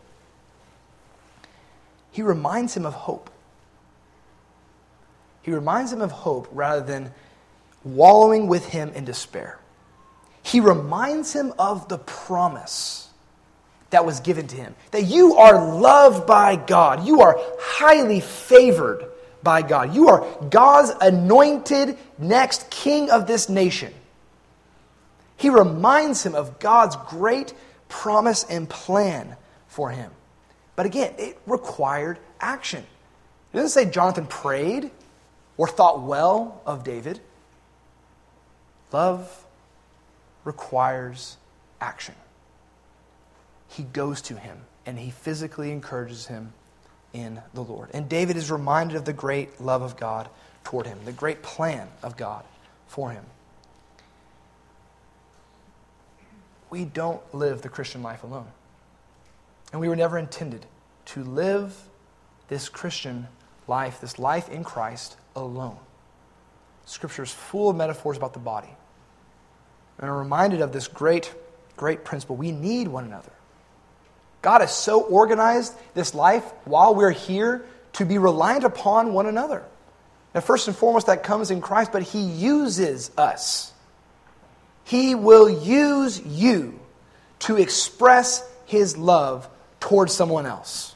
[2.12, 3.30] He reminds him of hope.
[5.44, 7.14] He reminds him of hope rather than
[7.86, 9.60] wallowing with him in despair.
[10.44, 13.08] He reminds him of the promise
[13.92, 19.06] that was given to him that you are loved by God, you are highly favored
[19.42, 19.96] by God.
[19.96, 23.94] You are God's anointed next king of this nation.
[25.38, 27.54] He reminds him of God's great
[27.90, 29.36] promise and plan
[29.68, 30.12] for him.
[30.78, 32.86] But again, it required action.
[33.52, 34.92] It doesn't say Jonathan prayed
[35.58, 37.20] or thought well of David.
[38.94, 39.46] Love
[40.46, 41.38] requires
[41.82, 42.16] action.
[43.68, 46.54] He goes to him and he physically encourages him
[47.14, 47.90] in the Lord.
[47.94, 50.30] And David is reminded of the great love of God
[50.64, 52.44] toward him, the great plan of God
[52.88, 53.26] for him.
[56.70, 58.48] We don't live the Christian life alone.
[59.72, 60.66] And we were never intended
[61.06, 61.76] to live
[62.48, 63.28] this Christian
[63.68, 65.78] life, this life in Christ, alone.
[66.86, 68.76] Scripture is full of metaphors about the body.
[70.00, 71.34] And I'm reminded of this great,
[71.78, 72.36] great principle.
[72.36, 73.32] We need one another.
[74.42, 79.64] God has so organized this life while we're here to be reliant upon one another.
[80.34, 83.74] Now, first and foremost, that comes in Christ, but He uses us.
[84.90, 86.80] He will use you
[87.42, 89.48] to express His love
[89.80, 90.96] towards someone else.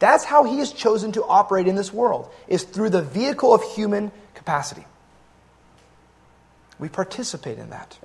[0.00, 3.62] That's how He has chosen to operate in this world, is through the vehicle of
[3.74, 4.84] human capacity.
[6.80, 7.96] We participate in that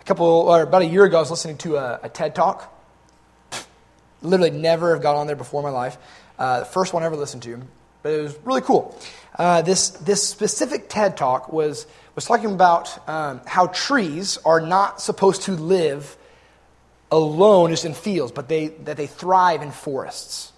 [0.00, 2.72] A couple, or about a year ago, I was listening to a, a TED talk.
[4.22, 5.98] Literally never have got on there before in my life.
[6.38, 7.60] Uh, the first one I ever listened to,
[8.04, 8.96] but it was really cool.
[9.36, 15.00] Uh, this, this specific TED talk was, was talking about um, how trees are not
[15.00, 16.16] supposed to live
[17.12, 20.52] alone just in fields, but they, that they thrive in forests.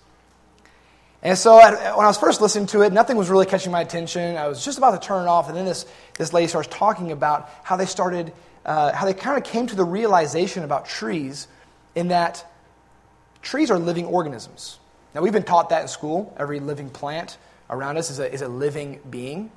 [1.23, 4.37] And so when I was first listening to it, nothing was really catching my attention.
[4.37, 5.85] I was just about to turn it off, and then this,
[6.17, 8.33] this lady starts talking about how they started
[8.69, 11.49] uh, how they kind of came to the realization about trees
[11.95, 12.45] in that
[13.41, 14.79] trees are living organisms.
[15.15, 16.37] Now, we've been taught that in school.
[16.39, 17.39] Every living plant
[17.71, 19.51] around us is a, is a living being.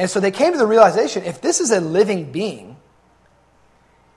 [0.00, 2.78] And so they came to the realization if this is a living being,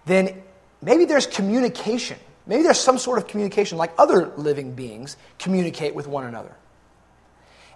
[0.06, 0.42] then
[0.82, 2.18] maybe there's communication.
[2.48, 6.56] Maybe there's some sort of communication like other living beings communicate with one another.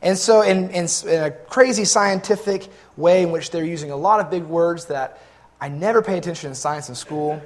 [0.02, 4.22] And so, in, in, in, a crazy scientific way, in which they're using a lot
[4.22, 5.22] of big words that
[5.60, 7.42] I never paid attention in science in school,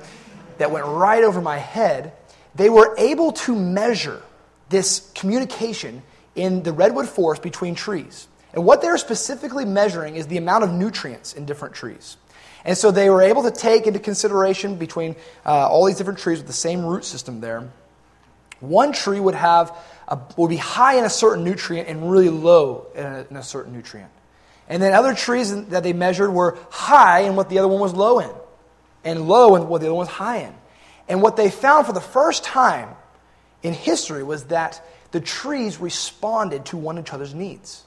[0.59, 2.13] that went right over my head.
[2.53, 4.21] They were able to measure
[4.69, 6.03] this communication
[6.35, 8.27] in the redwood forest between trees.
[8.53, 12.17] And what they're specifically measuring is the amount of nutrients in different trees.
[12.65, 16.39] And so they were able to take into consideration between uh, all these different trees
[16.39, 17.69] with the same root system there.
[18.59, 19.75] One tree would have
[20.07, 23.43] a, would be high in a certain nutrient and really low in a, in a
[23.43, 24.11] certain nutrient.
[24.69, 27.93] And then other trees that they measured were high in what the other one was
[27.93, 28.31] low in,
[29.03, 30.53] and low in what the other one was high in.
[31.09, 32.89] And what they found for the first time
[33.63, 37.83] in history was that the trees responded to one another's needs.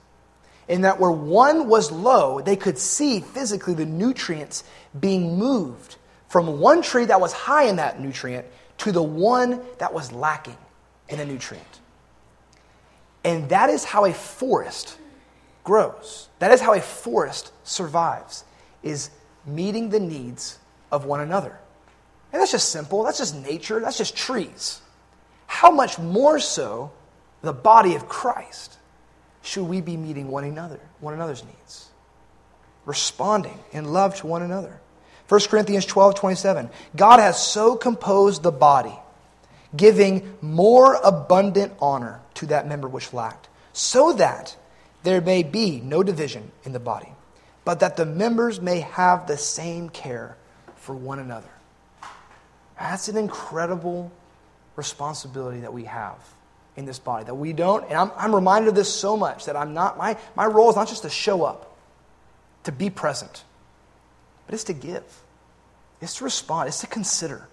[0.68, 4.64] In that where one was low, they could see physically the nutrients
[4.98, 5.96] being moved
[6.28, 8.46] from one tree that was high in that nutrient
[8.78, 10.56] to the one that was lacking
[11.08, 11.80] in a nutrient.
[13.24, 14.98] And that is how a forest
[15.62, 16.28] grows.
[16.38, 18.44] That is how a forest survives,
[18.82, 19.10] is
[19.46, 20.58] meeting the needs
[20.90, 21.58] of one another.
[22.32, 23.04] And that's just simple.
[23.04, 23.80] That's just nature.
[23.80, 24.80] That's just trees.
[25.46, 26.92] How much more so
[27.42, 28.76] the body of Christ
[29.44, 31.90] should we be meeting one another, one another's needs?
[32.86, 34.80] Responding in love to one another.
[35.28, 36.70] 1 Corinthians 12, 27.
[36.96, 38.98] God has so composed the body,
[39.76, 44.56] giving more abundant honor to that member which lacked, so that
[45.02, 47.12] there may be no division in the body,
[47.66, 50.38] but that the members may have the same care
[50.76, 51.50] for one another.
[52.78, 54.10] That's an incredible
[54.76, 56.16] responsibility that we have
[56.76, 59.56] in this body that we don't and I'm, I'm reminded of this so much that
[59.56, 61.76] i'm not my, my role is not just to show up
[62.64, 63.44] to be present
[64.46, 65.02] but it's to give.
[66.00, 67.48] It's to respond it's to consider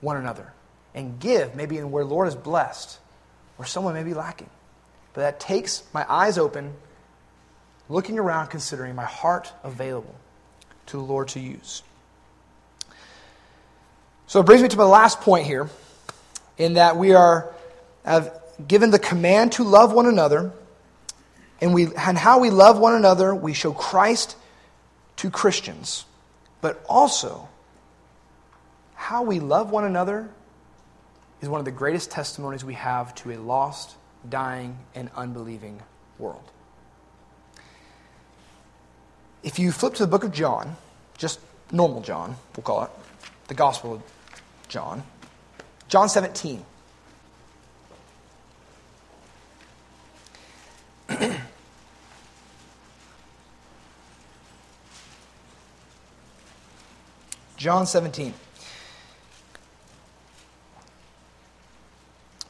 [0.00, 0.52] one another
[0.94, 2.98] and give maybe in where lord is blessed
[3.56, 4.50] where someone may be lacking.
[5.14, 6.72] But that takes my eyes open
[7.88, 10.14] looking around considering my heart available
[10.86, 11.82] to the lord to use.
[14.26, 15.68] So it brings me to my last point here
[16.56, 17.52] in that we are
[18.04, 20.52] have given the command to love one another,
[21.60, 24.36] and, we, and how we love one another, we show Christ
[25.16, 26.04] to Christians,
[26.60, 27.48] but also
[28.94, 30.28] how we love one another
[31.40, 33.96] is one of the greatest testimonies we have to a lost,
[34.28, 35.82] dying, and unbelieving
[36.18, 36.44] world.
[39.42, 40.76] If you flip to the book of John,
[41.18, 41.40] just
[41.72, 42.90] normal John, we'll call it,
[43.48, 44.02] the Gospel of
[44.68, 45.02] John,
[45.88, 46.64] John 17.
[57.56, 58.34] John 17.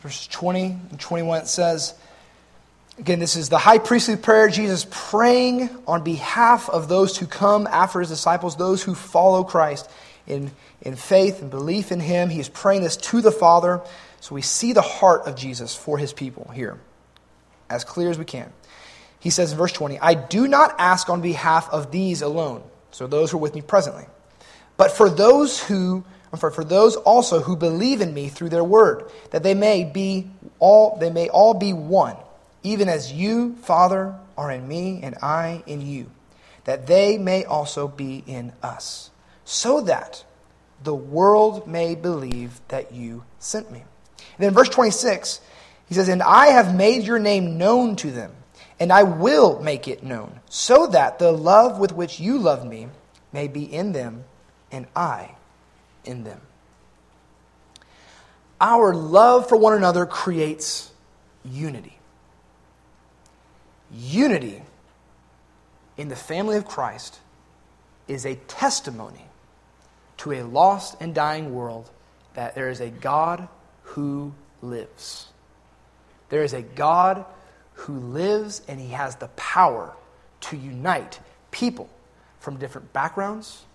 [0.00, 1.94] Verses 20 and 21 it says,
[2.98, 7.66] Again, this is the high priestly prayer, Jesus praying on behalf of those who come
[7.66, 9.88] after his disciples, those who follow Christ
[10.26, 10.50] in,
[10.82, 12.28] in faith and belief in him.
[12.28, 13.80] He is praying this to the Father.
[14.20, 16.78] So we see the heart of Jesus for his people here,
[17.72, 18.52] as clear as we can.
[19.18, 23.06] He says in verse 20, I do not ask on behalf of these alone, so
[23.06, 24.06] those who are with me presently
[24.76, 26.04] but for those who
[26.36, 30.30] for, for those also who believe in me through their word, that they may be
[30.58, 32.16] all they may all be one,
[32.62, 36.10] even as you, Father, are in me and I in you,
[36.64, 39.10] that they may also be in us,
[39.44, 40.24] so that
[40.82, 43.84] the world may believe that you sent me.
[44.18, 45.40] And then verse 26,
[45.92, 48.32] he says, And I have made your name known to them,
[48.80, 52.88] and I will make it known, so that the love with which you love me
[53.30, 54.24] may be in them
[54.70, 55.34] and I
[56.06, 56.40] in them.
[58.58, 60.90] Our love for one another creates
[61.44, 61.98] unity.
[63.92, 64.62] Unity
[65.98, 67.20] in the family of Christ
[68.08, 69.26] is a testimony
[70.16, 71.90] to a lost and dying world
[72.32, 73.46] that there is a God
[73.82, 74.32] who
[74.62, 75.26] lives.
[76.32, 77.26] There is a God
[77.74, 79.94] who lives and he has the power
[80.40, 81.20] to unite
[81.50, 81.90] people
[82.40, 83.66] from different backgrounds,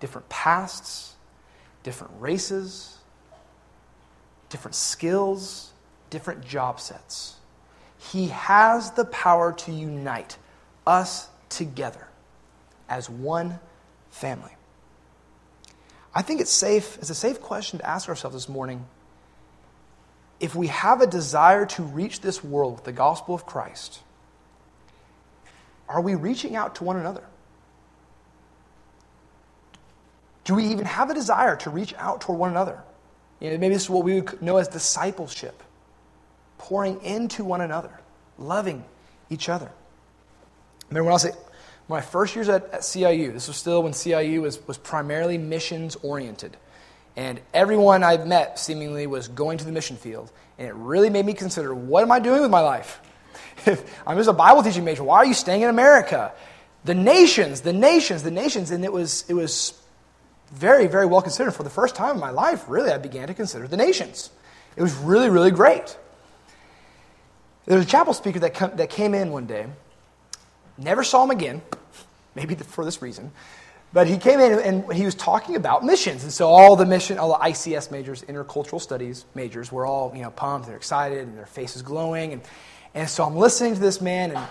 [0.00, 1.16] different pasts,
[1.82, 2.96] different races,
[4.48, 5.70] different skills,
[6.08, 7.36] different job sets.
[7.98, 10.38] He has the power to unite
[10.86, 12.08] us together
[12.88, 13.60] as one
[14.08, 14.52] family.
[16.14, 18.86] I think it's safe, it's a safe question to ask ourselves this morning.
[20.38, 24.00] If we have a desire to reach this world with the gospel of Christ,
[25.88, 27.24] are we reaching out to one another?
[30.44, 32.82] Do we even have a desire to reach out toward one another?
[33.40, 35.62] You know, maybe this is what we would know as discipleship,
[36.58, 37.90] pouring into one another,
[38.38, 38.84] loving
[39.28, 39.70] each other.
[40.88, 41.36] Remember when I was at
[41.88, 45.96] my first years at, at CIU, this was still when CIU was, was primarily missions
[45.96, 46.56] oriented.
[47.16, 50.30] And everyone I met seemingly was going to the mission field.
[50.58, 53.00] And it really made me consider what am I doing with my life?
[53.66, 56.32] If I'm just a Bible teaching major, why are you staying in America?
[56.84, 58.70] The nations, the nations, the nations.
[58.70, 59.72] And it was, it was
[60.52, 61.52] very, very well considered.
[61.52, 64.30] For the first time in my life, really, I began to consider the nations.
[64.76, 65.96] It was really, really great.
[67.64, 69.66] There was a chapel speaker that, come, that came in one day,
[70.78, 71.62] never saw him again,
[72.34, 73.32] maybe for this reason,
[73.96, 76.22] but he came in and he was talking about missions.
[76.22, 80.20] And so all the mission, all the ICS majors, intercultural studies majors, were all you
[80.20, 82.34] know pumped, they're excited, and their faces glowing.
[82.34, 82.42] And,
[82.92, 84.46] and so I'm listening to this man, and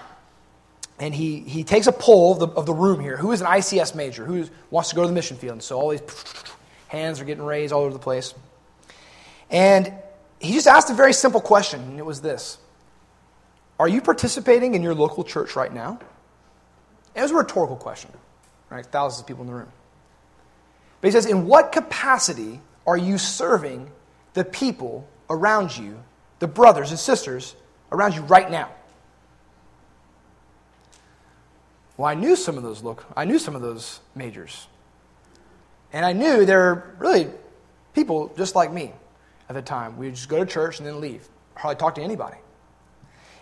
[0.98, 3.18] and he, he takes a poll of the, of the room here.
[3.18, 4.26] Who is an ICS major?
[4.26, 5.54] Who wants to go to the mission field?
[5.54, 6.02] And so all these
[6.88, 8.34] hands are getting raised all over the place.
[9.52, 9.94] And
[10.40, 12.58] he just asked a very simple question, and it was this
[13.78, 16.00] Are you participating in your local church right now?
[17.14, 18.12] It was a rhetorical question,
[18.70, 18.86] right?
[18.86, 19.72] Thousands of people in the room.
[21.02, 23.90] But he says, In what capacity are you serving
[24.34, 26.04] the people around you,
[26.40, 27.56] the brothers and sisters
[27.92, 28.70] around you right now?
[31.98, 33.06] Well, I knew some of those look.
[33.16, 34.68] I knew some of those majors.
[35.94, 37.30] And I knew they were really
[37.94, 38.92] people just like me
[39.48, 39.98] at the time.
[39.98, 41.28] We would just go to church and then leave.
[41.56, 42.38] Hardly talk to anybody.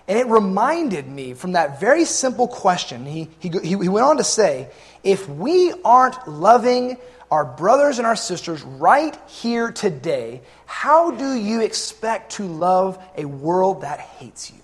[0.07, 3.05] And it reminded me from that very simple question.
[3.05, 4.69] He, he, he went on to say,
[5.03, 6.97] if we aren't loving
[7.31, 13.25] our brothers and our sisters right here today, how do you expect to love a
[13.25, 14.59] world that hates you?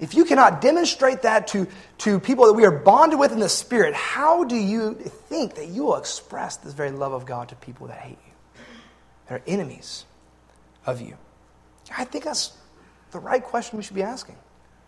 [0.00, 3.48] If you cannot demonstrate that to, to people that we are bonded with in the
[3.48, 7.54] Spirit, how do you think that you will express this very love of God to
[7.54, 8.64] people that hate you,
[9.28, 10.04] that are enemies
[10.86, 11.16] of you?
[11.96, 12.52] I think that's
[13.12, 14.36] the right question we should be asking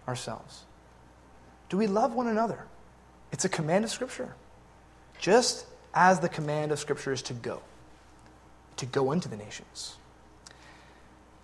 [0.09, 0.65] ourselves.
[1.69, 2.67] Do we love one another?
[3.33, 4.35] It's a command of Scripture.
[5.19, 7.63] Just as the command of Scripture is to go,
[8.77, 9.97] to go into the nations.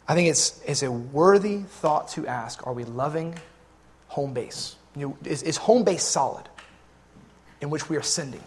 [0.08, 3.38] I think it's, it's a worthy thought to ask are we loving
[4.08, 4.76] home base?
[4.96, 6.48] You know, is, is home base solid
[7.60, 8.42] in which we are sending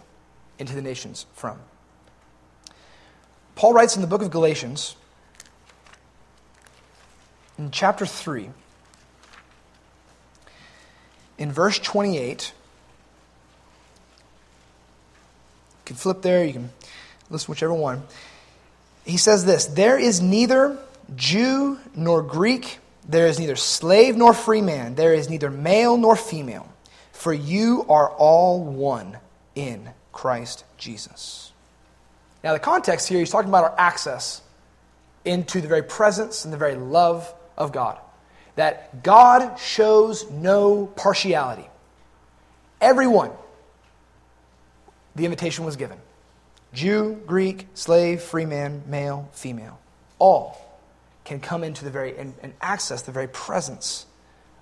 [0.58, 1.58] into the nations from?
[3.54, 4.96] Paul writes in the book of Galatians,
[7.58, 8.50] in chapter 3,
[11.38, 12.52] in verse 28,
[15.72, 16.70] you can flip there, you can
[17.30, 18.02] listen whichever one.
[19.04, 20.78] He says this There is neither
[21.16, 22.78] Jew nor Greek
[23.08, 24.94] there is neither slave nor free man.
[24.94, 26.68] There is neither male nor female.
[27.12, 29.18] For you are all one
[29.54, 31.52] in Christ Jesus.
[32.42, 34.42] Now, the context here, he's talking about our access
[35.24, 37.98] into the very presence and the very love of God.
[38.56, 41.68] That God shows no partiality.
[42.80, 43.30] Everyone,
[45.16, 45.98] the invitation was given
[46.72, 49.78] Jew, Greek, slave, free man, male, female.
[50.18, 50.60] All
[51.24, 54.06] can come into the very and, and access the very presence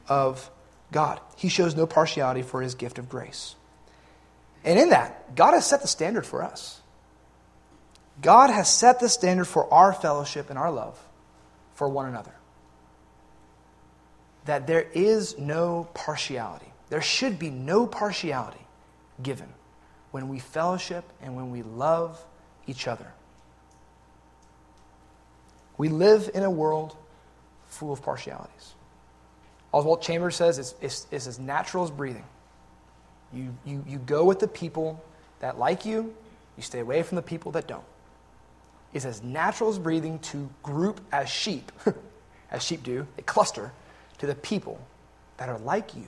[0.08, 0.50] of
[0.92, 1.20] God.
[1.36, 3.56] He shows no partiality for his gift of grace.
[4.64, 6.80] And in that, God has set the standard for us.
[8.20, 10.98] God has set the standard for our fellowship and our love
[11.74, 12.34] for one another.
[14.46, 16.72] That there is no partiality.
[16.88, 18.60] There should be no partiality
[19.22, 19.48] given
[20.10, 22.22] when we fellowship and when we love
[22.66, 23.12] each other.
[25.78, 26.96] We live in a world
[27.66, 28.74] full of partialities.
[29.72, 32.24] Oswald Chambers says it's, it's, it's as natural as breathing.
[33.32, 35.02] You, you, you go with the people
[35.40, 36.14] that like you,
[36.56, 37.84] you stay away from the people that don't.
[38.92, 41.72] It's as natural as breathing to group as sheep,
[42.50, 43.72] as sheep do, a cluster,
[44.22, 44.78] to the people
[45.36, 46.06] that are like you.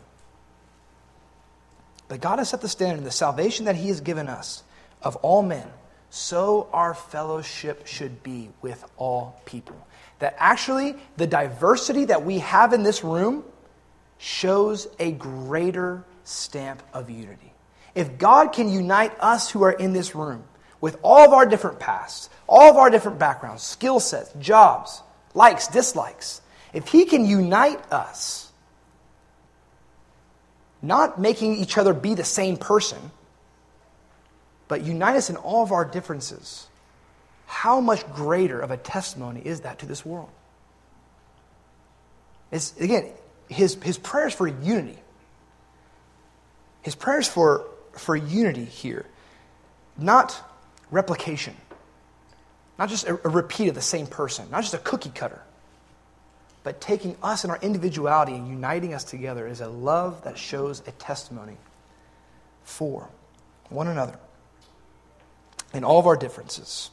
[2.07, 4.63] But God has set the standard in the salvation that He has given us
[5.03, 5.67] of all men
[6.11, 9.75] so our fellowship should be with all people.
[10.21, 13.43] That actually, the diversity that we have in this room
[14.19, 17.53] shows a greater stamp of unity.
[17.97, 20.45] If God can unite us who are in this room
[20.81, 25.03] with all of our different pasts, all of our different backgrounds, skill sets, jobs,
[25.35, 26.43] likes, dislikes,
[26.75, 28.53] if He can unite us,
[30.83, 32.99] not making each other be the same person,
[34.69, 36.67] but unite us in all of our differences,
[37.47, 40.31] how much greater of a testimony is that to this world?
[42.51, 43.11] It's, again,
[43.49, 44.99] his, his prayers for unity.
[46.83, 49.07] His prayers for, for unity here,
[49.97, 50.39] not
[50.91, 51.57] replication,
[52.79, 55.41] not just a, a repeat of the same person, not just a cookie cutter,
[56.65, 60.83] but taking us and our individuality and uniting us together is a love that shows
[60.89, 61.57] a testimony
[62.65, 63.09] for
[63.69, 64.19] one another
[65.75, 66.91] in all of our differences.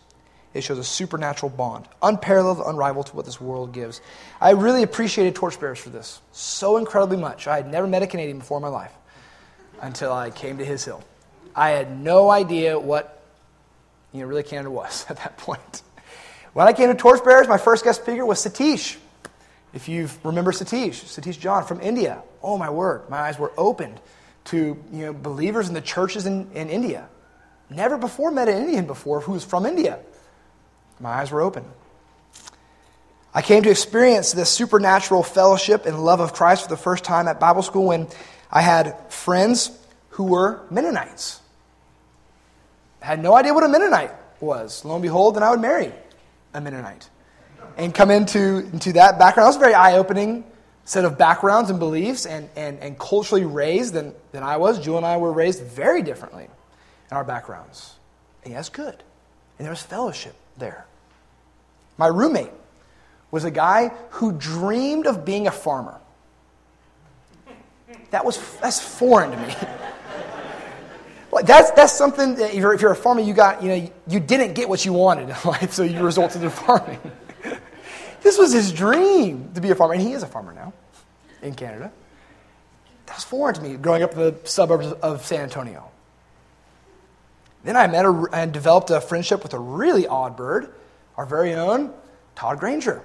[0.53, 4.01] It shows a supernatural bond, unparalleled, unrivaled to what this world gives.
[4.41, 7.47] I really appreciated Torchbearers for this so incredibly much.
[7.47, 8.91] I had never met a Canadian before in my life
[9.81, 11.01] until I came to His Hill.
[11.55, 13.23] I had no idea what
[14.11, 15.81] you know, really Canada was at that point.
[16.51, 18.97] When I came to Torchbearers, my first guest speaker was Satish.
[19.73, 22.21] If you remember Satish, Satish John from India.
[22.43, 23.99] Oh my word, my eyes were opened
[24.45, 27.07] to you know, believers in the churches in, in India.
[27.69, 29.99] Never before met an Indian before who was from India.
[30.99, 31.63] My eyes were open.
[33.33, 37.29] I came to experience this supernatural fellowship and love of Christ for the first time
[37.29, 38.09] at Bible school when
[38.51, 39.71] I had friends
[40.09, 41.39] who were Mennonites.
[43.01, 44.11] I had no idea what a Mennonite
[44.41, 44.83] was.
[44.83, 45.93] Lo and behold, then I would marry
[46.53, 47.09] a Mennonite
[47.81, 49.47] and come into, into that background.
[49.47, 50.43] It was a very eye opening
[50.85, 54.79] set of backgrounds and beliefs and, and, and culturally raised than, than I was.
[54.79, 56.47] Jewel and I were raised very differently
[57.09, 57.95] in our backgrounds.
[58.45, 59.03] And that's good.
[59.57, 60.85] And there was fellowship there.
[61.97, 62.51] My roommate
[63.31, 65.99] was a guy who dreamed of being a farmer.
[68.11, 69.53] That was that's foreign to me.
[71.31, 73.91] well, that's, that's something that if you're, if you're a farmer, you got, you know,
[74.07, 76.99] you didn't get what you wanted in life, so you resulted in farming.
[78.21, 80.73] This was his dream to be a farmer, and he is a farmer now
[81.41, 81.91] in Canada.
[83.07, 85.91] That was foreign to me growing up in the suburbs of San Antonio.
[87.63, 90.73] Then I met a, and developed a friendship with a really odd bird,
[91.17, 91.93] our very own
[92.35, 93.01] Todd Granger.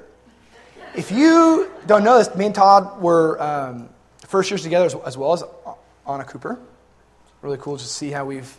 [0.95, 3.89] If you don't know this, me and Todd were um,
[4.21, 5.43] first years together as, as, well as
[6.09, 6.59] Anna Cooper.
[7.43, 8.57] Really cool to see how we've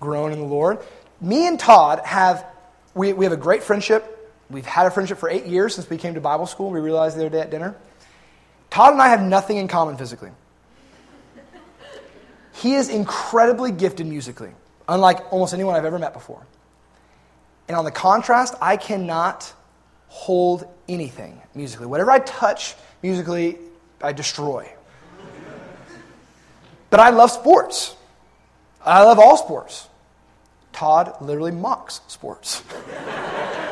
[0.00, 0.78] grown in the Lord.
[1.20, 2.44] Me and Todd have
[2.94, 4.16] we, we have a great friendship.
[4.50, 6.70] We've had a friendship for eight years since we came to Bible school.
[6.70, 7.76] We realized the other day at dinner.
[8.68, 10.30] Todd and I have nothing in common physically.
[12.52, 14.50] He is incredibly gifted musically,
[14.88, 16.44] unlike almost anyone I've ever met before.
[17.68, 19.52] And on the contrast, I cannot
[20.08, 21.86] hold anything musically.
[21.86, 23.58] Whatever I touch musically,
[24.02, 24.68] I destroy.
[26.90, 27.94] But I love sports.
[28.84, 29.88] I love all sports.
[30.72, 32.62] Todd literally mocks sports.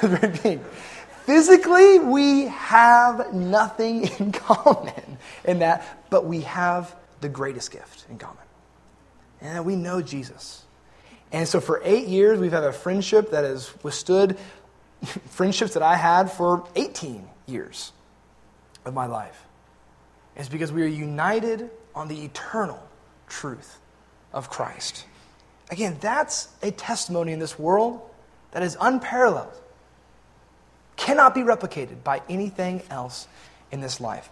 [1.26, 8.18] Physically, we have nothing in common in that, but we have the greatest gift in
[8.18, 8.36] common.
[9.40, 10.64] And we know Jesus.
[11.32, 14.36] And so for eight years, we've had a friendship that has withstood
[15.28, 17.92] friendships that I had for 18 years
[18.84, 19.46] of my life.
[20.36, 22.82] It's because we are united on the eternal
[23.28, 23.78] truth
[24.32, 25.04] of Christ.
[25.70, 28.00] Again, that's a testimony in this world
[28.52, 29.52] that is unparalleled,
[31.00, 33.26] cannot be replicated by anything else
[33.72, 34.28] in this life.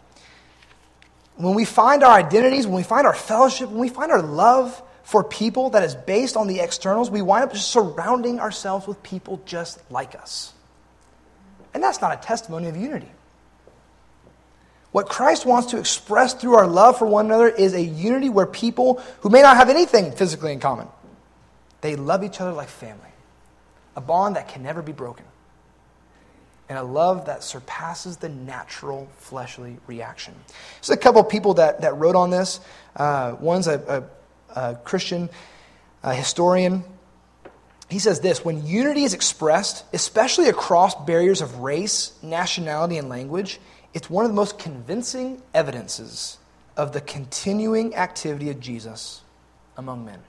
[1.36, 4.82] When we find our identities, when we find our fellowship, when we find our love
[5.02, 9.02] for people that is based on the externals, we wind up just surrounding ourselves with
[9.02, 10.52] people just like us.
[11.72, 13.10] And that's not a testimony of unity.
[14.92, 18.46] What Christ wants to express through our love for one another is a unity where
[18.46, 20.88] people who may not have anything physically in common,
[21.80, 23.12] they love each other like family.
[23.96, 25.24] A bond that can never be broken.
[26.68, 30.34] And a love that surpasses the natural fleshly reaction.
[30.80, 32.60] There's a couple of people that, that wrote on this.
[32.94, 34.08] Uh, one's a,
[34.54, 35.30] a, a Christian
[36.02, 36.84] a historian.
[37.88, 43.60] He says this when unity is expressed, especially across barriers of race, nationality, and language,
[43.94, 46.38] it's one of the most convincing evidences
[46.76, 49.22] of the continuing activity of Jesus
[49.76, 50.20] among men.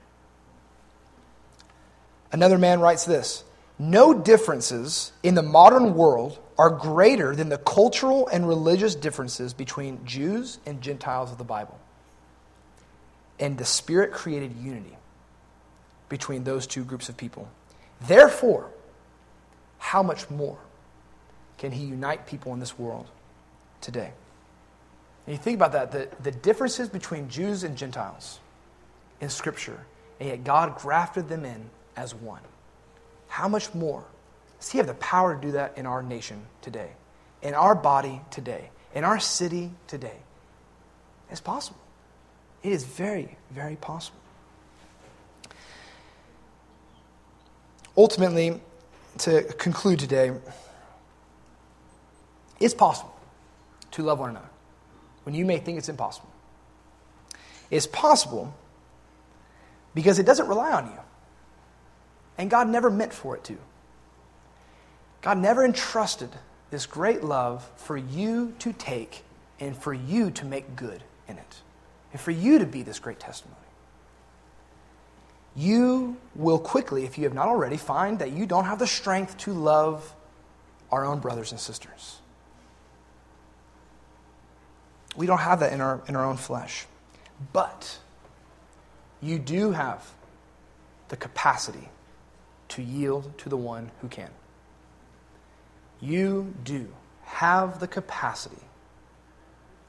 [2.32, 3.44] Another man writes this
[3.80, 10.04] No differences in the modern world are greater than the cultural and religious differences between
[10.04, 11.78] Jews and Gentiles of the Bible.
[13.38, 14.98] And the Spirit created unity
[16.10, 17.48] between those two groups of people.
[18.02, 18.68] Therefore,
[19.78, 20.58] how much more
[21.56, 23.06] can He unite people in this world
[23.80, 24.12] today?
[25.26, 28.40] And you think about that, the, the differences between Jews and Gentiles
[29.22, 29.86] in Scripture,
[30.18, 32.42] and yet God grafted them in as one.
[33.30, 34.04] How much more
[34.58, 36.90] does He have the power to do that in our nation today,
[37.42, 40.16] in our body today, in our city today?
[41.30, 41.80] It's possible.
[42.64, 44.18] It is very, very possible.
[47.96, 48.60] Ultimately,
[49.18, 50.32] to conclude today,
[52.58, 53.14] it's possible
[53.92, 54.50] to love one another
[55.22, 56.28] when you may think it's impossible.
[57.70, 58.52] It's possible
[59.94, 60.98] because it doesn't rely on you.
[62.40, 63.58] And God never meant for it to.
[65.20, 66.30] God never entrusted
[66.70, 69.24] this great love for you to take
[69.60, 71.56] and for you to make good in it,
[72.12, 73.58] and for you to be this great testimony.
[75.54, 79.36] You will quickly, if you have not already, find that you don't have the strength
[79.38, 80.14] to love
[80.90, 82.20] our own brothers and sisters.
[85.14, 86.86] We don't have that in our, in our own flesh.
[87.52, 87.98] But
[89.20, 90.10] you do have
[91.08, 91.90] the capacity
[92.70, 94.30] to yield to the one who can.
[96.00, 96.88] You do
[97.22, 98.62] have the capacity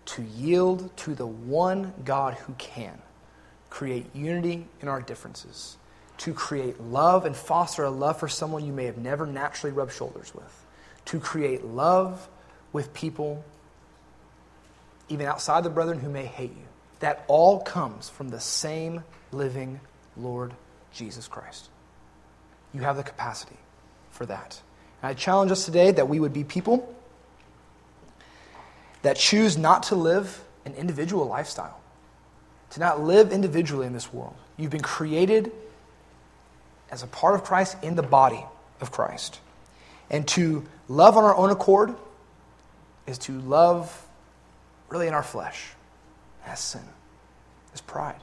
[0.05, 3.01] to yield to the one God who can
[3.69, 5.77] create unity in our differences,
[6.17, 9.93] to create love and foster a love for someone you may have never naturally rubbed
[9.93, 10.65] shoulders with,
[11.05, 12.27] to create love
[12.73, 13.43] with people,
[15.07, 16.65] even outside the brethren who may hate you.
[16.99, 19.79] That all comes from the same living
[20.17, 20.53] Lord
[20.91, 21.70] Jesus Christ.
[22.74, 23.57] You have the capacity
[24.11, 24.61] for that.
[25.01, 26.95] And I challenge us today that we would be people
[29.01, 31.80] that choose not to live an individual lifestyle,
[32.72, 34.36] to not live individually in this world.
[34.57, 35.51] You've been created
[36.91, 38.43] as a part of Christ in the body
[38.80, 39.39] of Christ.
[40.09, 41.95] And to love on our own accord
[43.07, 44.07] is to love
[44.89, 45.72] really in our flesh
[46.45, 46.82] as sin,
[47.74, 48.22] as pride.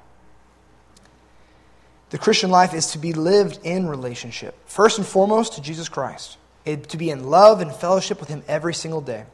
[2.10, 6.38] The Christian life is to be lived in relationship, first and foremost to Jesus Christ,
[6.64, 9.24] it, to be in love and fellowship with Him every single day.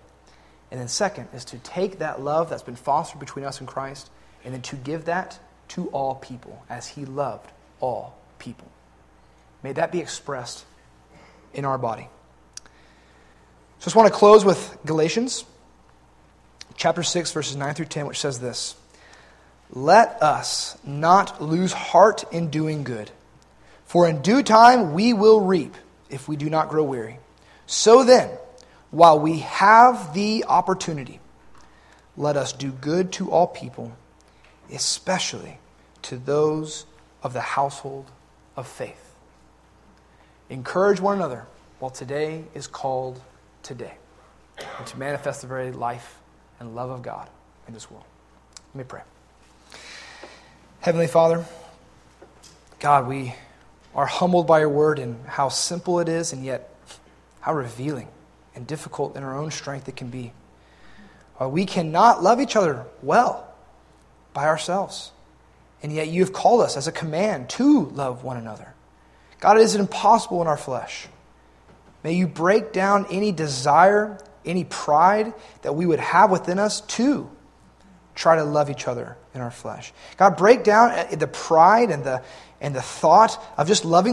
[0.70, 4.10] And then, second, is to take that love that's been fostered between us and Christ
[4.44, 7.50] and then to give that to all people as He loved
[7.80, 8.68] all people.
[9.62, 10.64] May that be expressed
[11.52, 12.08] in our body.
[12.58, 15.44] So I just want to close with Galatians
[16.76, 18.74] chapter 6, verses 9 through 10, which says this
[19.74, 23.10] Let us not lose heart in doing good,
[23.84, 25.74] for in due time we will reap
[26.08, 27.18] if we do not grow weary.
[27.66, 28.30] So then,
[28.92, 31.18] while we have the opportunity,
[32.16, 33.96] let us do good to all people,
[34.72, 35.58] especially
[36.02, 36.86] to those
[37.24, 38.12] of the household
[38.56, 39.16] of faith.
[40.48, 41.46] Encourage one another
[41.80, 43.20] while today is called
[43.64, 43.94] today,
[44.56, 46.20] and to manifest the very life
[46.60, 47.28] and love of God
[47.66, 48.04] in this world.
[48.72, 49.00] Let me pray.
[50.84, 51.46] Heavenly Father,
[52.78, 53.34] God, we
[53.94, 56.76] are humbled by your word and how simple it is, and yet
[57.40, 58.06] how revealing
[58.54, 60.34] and difficult in our own strength it can be.
[61.40, 63.50] Uh, we cannot love each other well
[64.34, 65.10] by ourselves,
[65.82, 68.74] and yet you have called us as a command to love one another.
[69.40, 71.08] God, is it impossible in our flesh?
[72.02, 75.32] May you break down any desire, any pride
[75.62, 77.30] that we would have within us to
[78.14, 79.92] try to love each other in our flesh.
[80.16, 82.22] God, break down uh, the pride and the,
[82.60, 84.12] and the thought of just loving